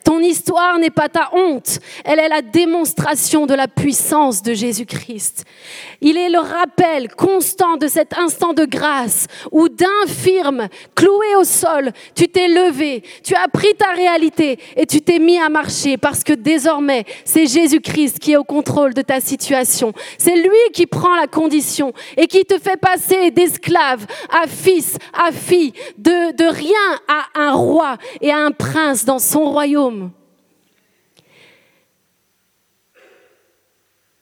Ton 0.03 0.19
histoire 0.19 0.79
n'est 0.79 0.89
pas 0.89 1.07
ta 1.07 1.29
honte, 1.33 1.79
elle 2.03 2.19
est 2.19 2.27
la 2.27 2.41
démonstration 2.41 3.45
de 3.45 3.53
la 3.53 3.69
puissance 3.69 4.43
de 4.43 4.53
Jésus-Christ. 4.53 5.45
Il 6.01 6.17
est 6.17 6.29
le 6.29 6.39
rappel 6.39 7.07
constant 7.15 7.77
de 7.77 7.87
cet 7.87 8.17
instant 8.17 8.53
de 8.53 8.65
grâce 8.65 9.27
où 9.51 9.69
d'infirme, 9.69 10.67
cloué 10.93 11.35
au 11.39 11.45
sol, 11.45 11.91
tu 12.15 12.27
t'es 12.27 12.49
levé, 12.49 13.03
tu 13.23 13.33
as 13.35 13.47
pris 13.47 13.73
ta 13.77 13.91
réalité 13.91 14.59
et 14.75 14.85
tu 14.85 14.99
t'es 14.99 15.19
mis 15.19 15.39
à 15.39 15.47
marcher 15.47 15.95
parce 15.95 16.23
que 16.23 16.33
désormais 16.33 17.05
c'est 17.23 17.45
Jésus-Christ 17.45 18.19
qui 18.19 18.33
est 18.33 18.37
au 18.37 18.43
contrôle 18.43 18.93
de 18.93 19.01
ta 19.01 19.21
situation. 19.21 19.93
C'est 20.17 20.35
lui 20.35 20.71
qui 20.73 20.85
prend 20.85 21.15
la 21.15 21.27
condition 21.27 21.93
et 22.17 22.27
qui 22.27 22.43
te 22.43 22.57
fait 22.59 22.77
passer 22.77 23.31
d'esclave 23.31 24.05
à 24.29 24.47
fils, 24.47 24.97
à 25.13 25.31
fille, 25.31 25.71
de, 25.97 26.35
de 26.35 26.45
rien 26.45 26.99
à 27.07 27.39
un 27.39 27.53
roi 27.53 27.97
et 28.19 28.31
à 28.31 28.39
un 28.39 28.51
prince 28.51 29.05
dans 29.05 29.19
son 29.19 29.45
royaume. 29.45 29.92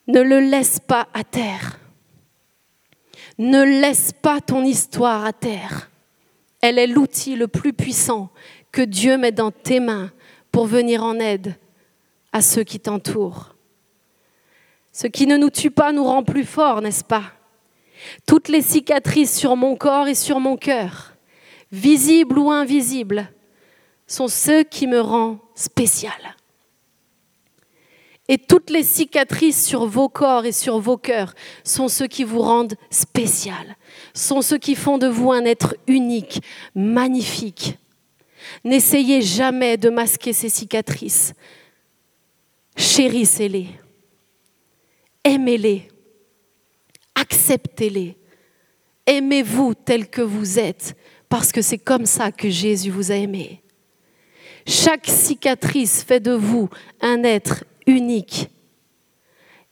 Ne 0.07 0.21
le 0.21 0.39
laisse 0.39 0.79
pas 0.79 1.07
à 1.13 1.23
terre. 1.23 1.79
Ne 3.37 3.63
laisse 3.63 4.11
pas 4.11 4.41
ton 4.41 4.63
histoire 4.63 5.25
à 5.25 5.33
terre. 5.33 5.89
Elle 6.61 6.77
est 6.77 6.87
l'outil 6.87 7.35
le 7.35 7.47
plus 7.47 7.73
puissant 7.73 8.29
que 8.71 8.81
Dieu 8.81 9.17
met 9.17 9.31
dans 9.31 9.51
tes 9.51 9.79
mains 9.79 10.11
pour 10.51 10.65
venir 10.65 11.03
en 11.03 11.19
aide 11.19 11.55
à 12.33 12.41
ceux 12.41 12.63
qui 12.63 12.79
t'entourent. 12.79 13.55
Ce 14.91 15.07
qui 15.07 15.25
ne 15.27 15.37
nous 15.37 15.49
tue 15.49 15.71
pas 15.71 15.91
nous 15.91 16.03
rend 16.03 16.23
plus 16.23 16.45
forts, 16.45 16.81
n'est-ce 16.81 17.03
pas? 17.03 17.23
Toutes 18.25 18.47
les 18.47 18.61
cicatrices 18.61 19.35
sur 19.37 19.55
mon 19.55 19.75
corps 19.75 20.07
et 20.07 20.15
sur 20.15 20.39
mon 20.39 20.57
cœur, 20.57 21.13
visibles 21.71 22.37
ou 22.39 22.51
invisibles, 22.51 23.31
sont 24.11 24.27
ceux 24.27 24.63
qui 24.63 24.87
me 24.87 24.99
rendent 24.99 25.39
spécial. 25.55 26.35
Et 28.27 28.37
toutes 28.37 28.69
les 28.69 28.83
cicatrices 28.83 29.65
sur 29.65 29.85
vos 29.85 30.09
corps 30.09 30.45
et 30.45 30.51
sur 30.51 30.79
vos 30.79 30.97
cœurs 30.97 31.33
sont 31.63 31.87
ceux 31.87 32.07
qui 32.07 32.25
vous 32.25 32.41
rendent 32.41 32.75
spécial, 32.89 33.77
sont 34.13 34.41
ceux 34.41 34.57
qui 34.57 34.75
font 34.75 34.97
de 34.97 35.07
vous 35.07 35.31
un 35.31 35.45
être 35.45 35.75
unique, 35.87 36.41
magnifique. 36.75 37.77
N'essayez 38.65 39.21
jamais 39.21 39.77
de 39.77 39.89
masquer 39.89 40.33
ces 40.33 40.49
cicatrices. 40.49 41.33
Chérissez-les, 42.75 43.67
aimez-les, 45.23 45.87
acceptez-les, 47.15 48.17
aimez-vous 49.05 49.73
tel 49.73 50.09
que 50.09 50.21
vous 50.21 50.59
êtes, 50.59 50.95
parce 51.29 51.53
que 51.53 51.61
c'est 51.61 51.77
comme 51.77 52.05
ça 52.05 52.33
que 52.33 52.49
Jésus 52.49 52.91
vous 52.91 53.11
a 53.11 53.15
aimé. 53.15 53.61
Chaque 54.65 55.07
cicatrice 55.07 56.03
fait 56.03 56.19
de 56.19 56.31
vous 56.31 56.69
un 57.01 57.23
être 57.23 57.63
unique. 57.87 58.49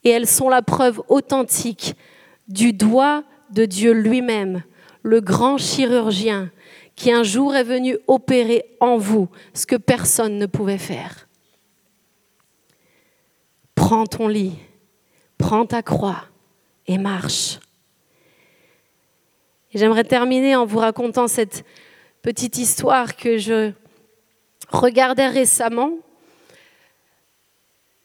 Et 0.03 0.09
elles 0.09 0.27
sont 0.27 0.49
la 0.49 0.61
preuve 0.61 1.01
authentique 1.09 1.95
du 2.47 2.73
doigt 2.73 3.23
de 3.51 3.65
Dieu 3.65 3.91
lui-même, 3.91 4.63
le 5.03 5.21
grand 5.21 5.57
chirurgien 5.57 6.51
qui 6.99 7.13
un 7.13 7.23
jour 7.23 7.55
est 7.55 7.63
venu 7.63 7.97
opérer 8.07 8.65
en 8.81 8.97
vous 8.97 9.29
ce 9.53 9.65
que 9.65 9.77
personne 9.77 10.37
ne 10.37 10.45
pouvait 10.45 10.77
faire. 10.77 11.29
Prends 13.73 14.05
ton 14.05 14.27
lit, 14.27 14.57
prends 15.37 15.65
ta 15.65 15.81
croix 15.81 16.25
et 16.87 16.97
marche. 16.97 17.59
J'aimerais 19.73 20.03
terminer 20.03 20.57
en 20.57 20.65
vous 20.65 20.79
racontant 20.79 21.29
cette 21.29 21.63
petite 22.21 22.57
histoire 22.57 23.15
que 23.15 23.37
je 23.37 23.71
regardais 24.69 25.27
récemment. 25.27 25.91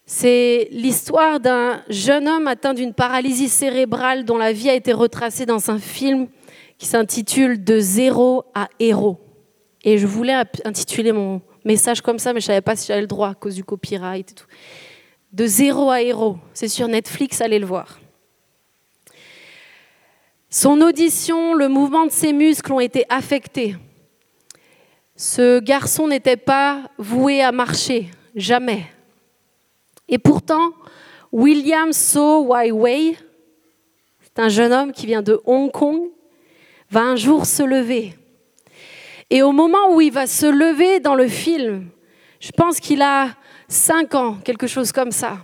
C'est 0.07 0.68
l'histoire 0.70 1.40
d'un 1.40 1.83
jeune 1.88 2.29
homme 2.29 2.46
atteint 2.46 2.74
d'une 2.74 2.92
paralysie 2.92 3.48
cérébrale 3.48 4.24
dont 4.24 4.37
la 4.37 4.53
vie 4.53 4.68
a 4.68 4.74
été 4.74 4.92
retracée 4.92 5.46
dans 5.46 5.70
un 5.70 5.79
film 5.79 6.29
qui 6.79 6.87
s'intitule 6.87 7.64
De 7.64 7.79
zéro 7.79 8.44
à 8.55 8.68
héros. 8.79 9.18
Et 9.83 9.98
je 9.98 10.07
voulais 10.07 10.35
intituler 10.64 11.12
mon 11.12 11.40
message 11.64 12.00
comme 12.00 12.18
ça, 12.18 12.33
mais 12.33 12.40
je 12.40 12.46
ne 12.46 12.48
savais 12.48 12.61
pas 12.61 12.77
si 12.77 12.88
j'avais 12.88 13.00
le 13.00 13.07
droit 13.07 13.31
à 13.31 13.35
cause 13.35 13.55
du 13.55 13.64
copyright 13.64 14.31
et 14.31 14.35
tout. 14.35 14.46
De 15.33 15.46
zéro 15.46 15.90
à 15.90 16.00
héros, 16.00 16.38
c'est 16.53 16.68
sur 16.68 16.87
Netflix, 16.87 17.40
allez 17.40 17.59
le 17.59 17.66
voir. 17.66 17.98
Son 20.48 20.81
audition, 20.83 21.55
le 21.55 21.68
mouvement 21.68 22.07
de 22.07 22.12
ses 22.12 22.33
muscles 22.33 22.72
ont 22.72 22.81
été 22.81 23.05
affectés. 23.09 23.74
Ce 25.16 25.61
garçon 25.61 26.09
n'était 26.09 26.37
pas 26.37 26.90
voué 26.98 27.40
à 27.40 27.53
marcher, 27.53 28.11
jamais. 28.35 28.85
Et 30.09 30.18
pourtant, 30.18 30.72
William 31.31 31.92
So 31.92 32.42
Wai 32.46 32.72
Wei, 32.72 33.16
c'est 34.20 34.38
un 34.40 34.48
jeune 34.48 34.72
homme 34.72 34.92
qui 34.92 35.07
vient 35.07 35.22
de 35.22 35.40
Hong 35.44 35.70
Kong, 35.70 36.11
va 36.90 37.03
un 37.03 37.16
jour 37.16 37.46
se 37.46 37.62
lever. 37.62 38.14
Et 39.31 39.42
au 39.42 39.53
moment 39.53 39.94
où 39.94 40.00
il 40.00 40.12
va 40.12 40.27
se 40.27 40.46
lever 40.46 40.98
dans 40.98 41.14
le 41.14 41.29
film, 41.29 41.88
je 42.40 42.50
pense 42.50 42.81
qu'il 42.81 43.00
a 43.00 43.31
5 43.68 44.14
ans, 44.16 44.35
quelque 44.44 44.66
chose 44.66 44.90
comme 44.90 45.12
ça, 45.12 45.38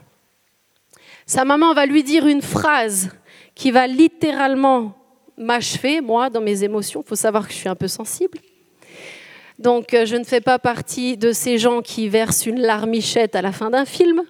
sa 1.27 1.45
maman 1.45 1.75
va 1.75 1.87
lui 1.87 2.03
dire 2.03 2.27
une 2.27 2.43
phrase 2.43 3.11
qui 3.55 3.71
va 3.71 3.87
littéralement 3.87 4.97
m'achever, 5.37 6.01
moi, 6.01 6.29
dans 6.29 6.41
mes 6.41 6.65
émotions. 6.65 7.03
Il 7.05 7.09
faut 7.09 7.15
savoir 7.15 7.47
que 7.47 7.53
je 7.53 7.59
suis 7.59 7.69
un 7.69 7.77
peu 7.77 7.89
sensible. 7.89 8.39
Donc 9.61 9.93
euh, 9.93 10.07
je 10.07 10.17
ne 10.17 10.25
fais 10.25 10.41
pas 10.41 10.59
partie 10.59 11.19
de 11.19 11.33
ces 11.33 11.59
gens 11.59 11.83
qui 11.83 12.09
versent 12.09 12.47
une 12.47 12.61
larmichette 12.61 13.37
à 13.37 13.43
la 13.43 13.53
fin 13.53 13.69
d'un 13.69 13.85
film. 13.85 14.23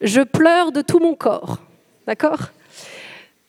Je 0.00 0.20
pleure 0.22 0.70
de 0.70 0.80
tout 0.80 1.00
mon 1.00 1.14
corps. 1.14 1.58
D'accord? 2.06 2.38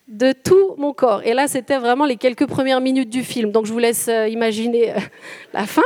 De 0.08 0.34
tout 0.34 0.74
mon 0.78 0.94
corps. 0.94 1.22
Et 1.24 1.36
là, 1.36 1.48
c'était 1.48 1.78
vraiment 1.78 2.06
les 2.06 2.18
quelques 2.18 2.48
premières 2.48 2.82
minutes 2.82 3.10
du 3.10 3.24
film. 3.24 3.52
Donc, 3.52 3.68
je 3.68 3.72
vous 3.72 3.80
laisse 3.80 4.08
euh, 4.10 4.28
imaginer 4.28 4.92
euh, 4.92 5.00
la 5.54 5.68
fin. 5.68 5.84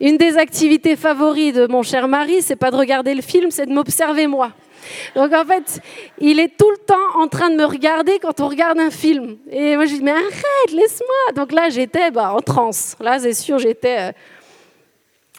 Une 0.00 0.16
des 0.16 0.38
activités 0.38 0.96
favorites 0.96 1.56
de 1.56 1.66
mon 1.66 1.82
cher 1.82 2.08
mari, 2.08 2.40
c'est 2.40 2.56
pas 2.56 2.70
de 2.70 2.76
regarder 2.76 3.14
le 3.14 3.22
film, 3.22 3.50
c'est 3.50 3.66
de 3.66 3.72
m'observer 3.72 4.26
moi. 4.26 4.52
Donc, 5.14 5.34
en 5.34 5.44
fait, 5.44 5.80
il 6.18 6.40
est 6.40 6.56
tout 6.56 6.70
le 6.70 6.78
temps 6.78 7.20
en 7.20 7.28
train 7.28 7.50
de 7.50 7.56
me 7.56 7.66
regarder 7.66 8.18
quand 8.18 8.40
on 8.40 8.48
regarde 8.48 8.80
un 8.80 8.90
film. 8.90 9.36
Et 9.50 9.76
moi, 9.76 9.84
je 9.84 9.96
dis, 9.96 10.02
mais 10.02 10.12
arrête, 10.12 10.72
laisse-moi. 10.72 11.34
Donc 11.36 11.52
là, 11.52 11.68
j'étais 11.68 12.10
bah, 12.10 12.32
en 12.32 12.40
transe. 12.40 12.96
Là, 12.98 13.18
c'est 13.18 13.34
sûr, 13.34 13.58
j'étais 13.58 14.14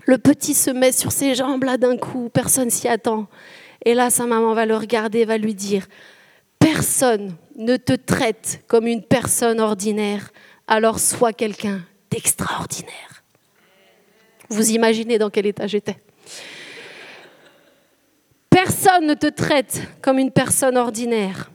le 0.05 0.17
petit 0.17 0.53
se 0.53 0.71
met 0.71 0.91
sur 0.91 1.11
ses 1.11 1.35
jambes 1.35 1.63
là 1.63 1.77
d'un 1.77 1.97
coup, 1.97 2.29
personne 2.29 2.69
s'y 2.69 2.87
attend. 2.87 3.27
Et 3.85 3.93
là, 3.93 4.09
sa 4.09 4.25
maman 4.25 4.53
va 4.53 4.65
le 4.65 4.75
regarder, 4.75 5.25
va 5.25 5.37
lui 5.37 5.55
dire, 5.55 5.87
personne 6.59 7.35
ne 7.55 7.77
te 7.77 7.93
traite 7.93 8.63
comme 8.67 8.87
une 8.87 9.03
personne 9.03 9.59
ordinaire, 9.59 10.31
alors 10.67 10.99
sois 10.99 11.33
quelqu'un 11.33 11.81
d'extraordinaire. 12.09 13.23
Vous 14.49 14.71
imaginez 14.71 15.17
dans 15.17 15.29
quel 15.29 15.45
état 15.45 15.67
j'étais. 15.67 15.97
Personne 18.49 19.07
ne 19.07 19.13
te 19.13 19.27
traite 19.27 19.81
comme 20.01 20.19
une 20.19 20.31
personne 20.31 20.77
ordinaire, 20.77 21.51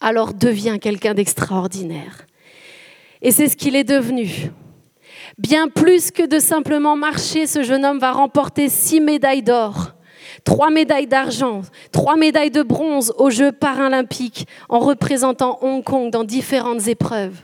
alors 0.00 0.32
deviens 0.32 0.78
quelqu'un 0.78 1.14
d'extraordinaire. 1.14 2.26
Et 3.22 3.30
c'est 3.30 3.48
ce 3.48 3.56
qu'il 3.56 3.76
est 3.76 3.84
devenu. 3.84 4.50
Bien 5.40 5.68
plus 5.68 6.10
que 6.10 6.26
de 6.26 6.38
simplement 6.38 6.96
marcher, 6.96 7.46
ce 7.46 7.62
jeune 7.62 7.86
homme 7.86 7.98
va 7.98 8.12
remporter 8.12 8.68
six 8.68 9.00
médailles 9.00 9.42
d'or, 9.42 9.94
trois 10.44 10.68
médailles 10.68 11.06
d'argent, 11.06 11.62
trois 11.92 12.16
médailles 12.16 12.50
de 12.50 12.60
bronze 12.60 13.14
aux 13.16 13.30
Jeux 13.30 13.50
paralympiques 13.50 14.46
en 14.68 14.80
représentant 14.80 15.58
Hong 15.62 15.82
Kong 15.82 16.10
dans 16.10 16.24
différentes 16.24 16.88
épreuves. 16.88 17.40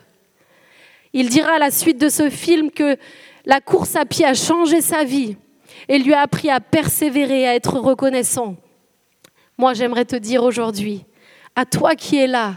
Il 1.14 1.30
dira 1.30 1.52
à 1.52 1.58
la 1.58 1.70
suite 1.70 1.98
de 1.98 2.10
ce 2.10 2.28
film 2.28 2.70
que 2.70 2.98
la 3.46 3.62
course 3.62 3.96
à 3.96 4.04
pied 4.04 4.26
a 4.26 4.34
changé 4.34 4.82
sa 4.82 5.02
vie 5.02 5.38
et 5.88 5.98
lui 5.98 6.12
a 6.12 6.20
appris 6.20 6.50
à 6.50 6.60
persévérer, 6.60 7.48
à 7.48 7.54
être 7.54 7.78
reconnaissant. 7.78 8.56
Moi, 9.56 9.72
j'aimerais 9.72 10.04
te 10.04 10.16
dire 10.16 10.42
aujourd'hui, 10.42 11.06
à 11.54 11.64
toi 11.64 11.94
qui 11.94 12.18
es 12.18 12.26
là, 12.26 12.56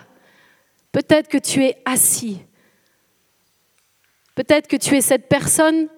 peut-être 0.91 1.29
que 1.29 1.37
tu 1.37 1.63
es 1.63 1.77
assis, 1.85 2.39
peut-être 4.39 4.69
que 4.69 4.77
tu 4.77 4.95
es 4.95 5.01
cette 5.01 5.27
personne 5.27 5.89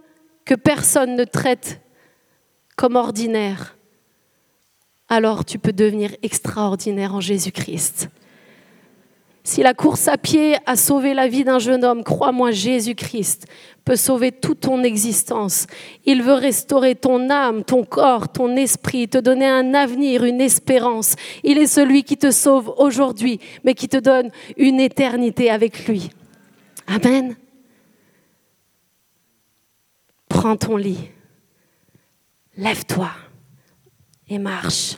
que 0.46 0.56
personne 0.56 1.16
ne 1.16 1.26
traite 1.26 1.80
comme 2.76 2.96
ordinaire, 2.96 3.78
alors 5.10 5.46
tu 5.46 5.60
peux 5.60 5.74
devenir 5.74 6.16
extraordinaire 6.24 7.14
en 7.14 7.22
Jésus-Christ. 7.22 8.10
Si 9.44 9.62
la 9.62 9.76
course 9.76 10.08
à 10.08 10.18
pied 10.18 10.56
a 10.66 10.76
sauvé 10.76 11.14
la 11.14 11.28
vie 11.28 11.44
d'un 11.44 11.60
jeune 11.60 11.86
homme, 11.86 12.04
crois-moi, 12.04 12.50
Jésus-Christ 12.50 13.46
peut 13.86 13.96
sauver 13.96 14.32
toute 14.32 14.62
ton 14.62 14.82
existence. 14.82 15.68
Il 16.06 16.24
veut 16.24 16.34
restaurer 16.34 16.96
ton 16.96 17.30
âme, 17.30 17.64
ton 17.64 17.84
corps, 17.84 18.32
ton 18.32 18.56
esprit, 18.56 19.08
te 19.08 19.20
donner 19.20 19.48
un 19.48 19.76
avenir, 19.76 20.24
une 20.24 20.42
espérance. 20.42 21.16
Il 21.44 21.60
est 21.60 21.68
celui 21.68 22.04
qui 22.04 22.18
te 22.18 22.32
sauve 22.32 22.74
aujourd'hui, 22.78 23.40
mais 23.64 23.76
qui 23.76 23.88
te 23.88 23.98
donne 23.98 24.32
une 24.58 24.80
éternité 24.80 25.52
avec 25.52 25.88
lui. 25.88 26.10
Amen. 26.88 27.36
Prends 30.42 30.58
ton 30.58 30.76
lit, 30.76 31.12
lève-toi 32.58 33.12
et 34.28 34.40
marche. 34.40 34.98